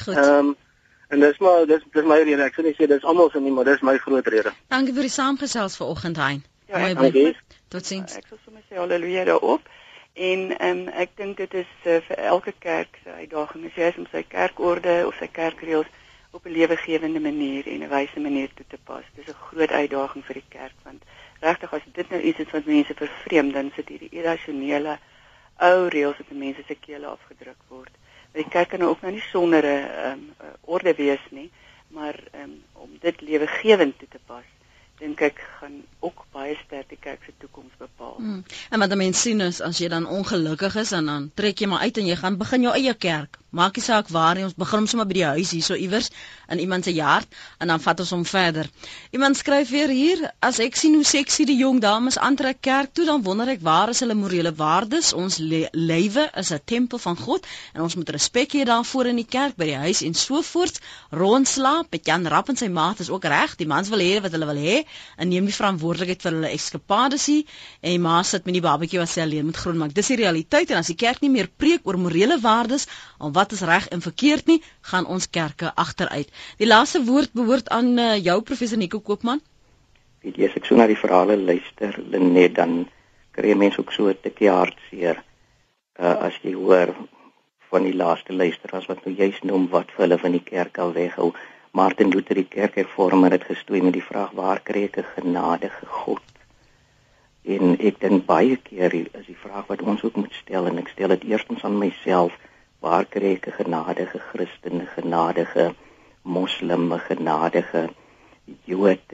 [0.04, 0.16] Goed.
[0.16, 0.56] Ehm um,
[1.10, 2.44] en dis maar dis dis my rede.
[2.44, 4.54] Ek sê nie sê dis almal se nie, maar dis my groot rede.
[4.68, 6.44] Dankie vir die saamgesels vanoggend, Hein.
[6.68, 7.36] Ja, Mooi bly.
[7.70, 8.16] Totsiens.
[8.18, 9.62] Ek sal sommer sê haleluja daarop.
[10.14, 14.06] En um, ek dink dit is uh, vir elke kerk se uitdaging is jy om
[14.12, 15.90] sy kerkorde of sy kerkreëls
[16.38, 19.02] op 'n lewegewende manier en 'n wyse manier toe te pas.
[19.16, 21.02] Dis 'n groot uitdaging vir die kerk want
[21.42, 25.00] regtig as dit nou iets is wat mense vervreem, dan sit hierdie irrasionele
[25.58, 27.94] ou reëls wat mense se kele afgedruk word.
[28.32, 31.50] Maar die kerk kan nou ook nou nie sonder 'n um, orde wees nie,
[31.88, 34.46] maar um, om dit lewegewend toe te pas
[35.00, 38.16] dink ek gaan ook baie sterk die kerk se toekoms bepaal.
[38.18, 38.44] Hmm.
[38.70, 41.86] En wat mense sien is as jy dan ongelukkig is en dan trek jy maar
[41.88, 43.40] uit en jy gaan begin jou eie kerk.
[43.54, 46.10] Maak nie saak waar nie, ons begin sommer by die huis hierso iewers
[46.50, 47.30] in iemand se yard
[47.62, 48.66] en dan vat ons hom verder.
[49.14, 53.06] Iemand skryf weer hier, as ek sien hoe seksie die jong dames aantrek kerk toe,
[53.06, 55.12] dan wonder ek waar is hulle morele waardes?
[55.14, 57.46] Ons le lewe is 'n tempel van God
[57.76, 60.80] en ons moet respek hê daarvoor in die kerk, by die huis en so voort.
[61.12, 63.56] Rondslaap met Jan Rapp en sy maat is ook reg.
[63.56, 64.84] Die mans wil hê wat hulle wil hê
[65.18, 67.44] en neem die verantwoordelikheid vir hulle eskapades hier
[67.82, 69.94] en die ma sit met die babatjie wat sy alleen moet grootmaak.
[69.94, 72.88] Dis die realiteit en as die kerk nie meer preek oor morele waardes
[73.20, 76.30] en wat is reg en verkeerd nie, gaan ons kerke agteruit.
[76.58, 79.42] Die laaste woord behoort aan uh, jou professor Nico Koopman.
[80.24, 82.86] Weet jy as ek so na die verhale luister, Lenet dan
[83.36, 85.24] kry mense ook so 'n tikkie hartseer
[86.00, 86.94] uh, as jy hoor
[87.74, 90.94] van die laaste luisteraars wat nou juist noem wat vir hulle van die kerk al
[90.94, 91.34] weghou.
[91.74, 95.86] Martin Luther die kerk hervormer het gestoei met die vraag waar kry ek 'n genadige
[95.86, 96.22] God?
[97.44, 100.88] En ek dink baie keer is die vraag wat ons ook moet stel en ek
[100.94, 102.38] stel dit eerstens aan myself,
[102.84, 105.66] waar kry ek 'n genadige Christen, 'n genadige
[106.22, 107.90] moslim, 'n genadige
[108.68, 109.08] Jood,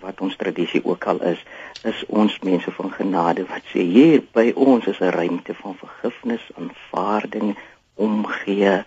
[0.00, 1.44] wat ons tradisie ook al is,
[1.82, 6.44] is ons mense van genade wat sê hier by ons is 'n ruimte van vergifnis,
[6.58, 7.58] aanvaarding,
[7.94, 8.84] omgee,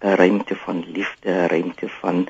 [0.00, 2.28] 'n ruimte van liefde, 'n ruimte van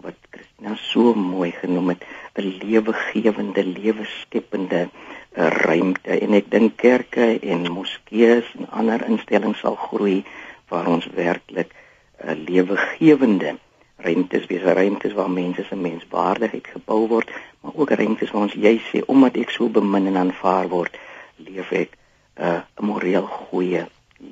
[0.00, 2.04] wat Christina so mooi genoem het
[2.34, 4.88] 'n lewegewende leweskepende
[5.32, 6.18] eh, ruimte.
[6.18, 10.24] En ek dink kerke en moskeeë en ander instellings sal groei
[10.68, 13.56] waar ons werklik 'n eh, lewegewende
[13.96, 18.80] ruimtes wees ruimtes waar mense se menswaardigheid gebou word maar ook ruimtes waar ons jy
[18.90, 20.98] sê omdat ek so bemin en aanvaar word
[21.36, 21.90] leef ek
[22.34, 23.86] eh, 'n uh, moreel goeie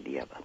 [0.05, 0.37] lewe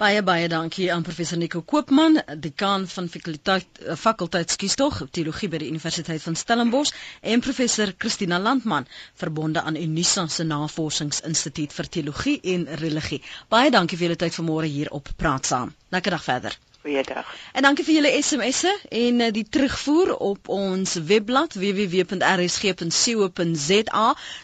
[0.00, 5.60] Baie baie dankie aan professor Nico Koopman, dekaan van fakulteit eh, fakulteit skiestog teologie by
[5.62, 6.92] die Universiteit van Stellenbosch
[7.34, 8.88] en professor Christina Landman,
[9.24, 13.22] verbonde aan Unisa se Navorsingsinstituut vir Teologie en Religie.
[13.48, 15.74] Baie dankie vir julle tyd vanmôre hier op Praat Saam.
[15.96, 16.58] Lekker dag verder.
[16.82, 17.28] Goeiedag.
[17.54, 22.16] En dankie vir julle SMS'e en uh, die terugvoer op ons webblad www.rsg.co.za.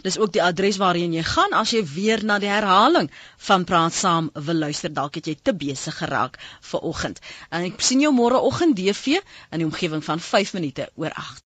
[0.06, 3.10] Dis ook die adres waarheen jy gaan as jy weer na die herhaling
[3.48, 4.90] van Praat Saam wil luister.
[4.94, 6.38] Dalk het jy te besig geraak
[6.70, 7.18] vir oggend.
[7.50, 11.42] En ek sien jou môre oggend DV in die omgewing van 5 minute oor 8.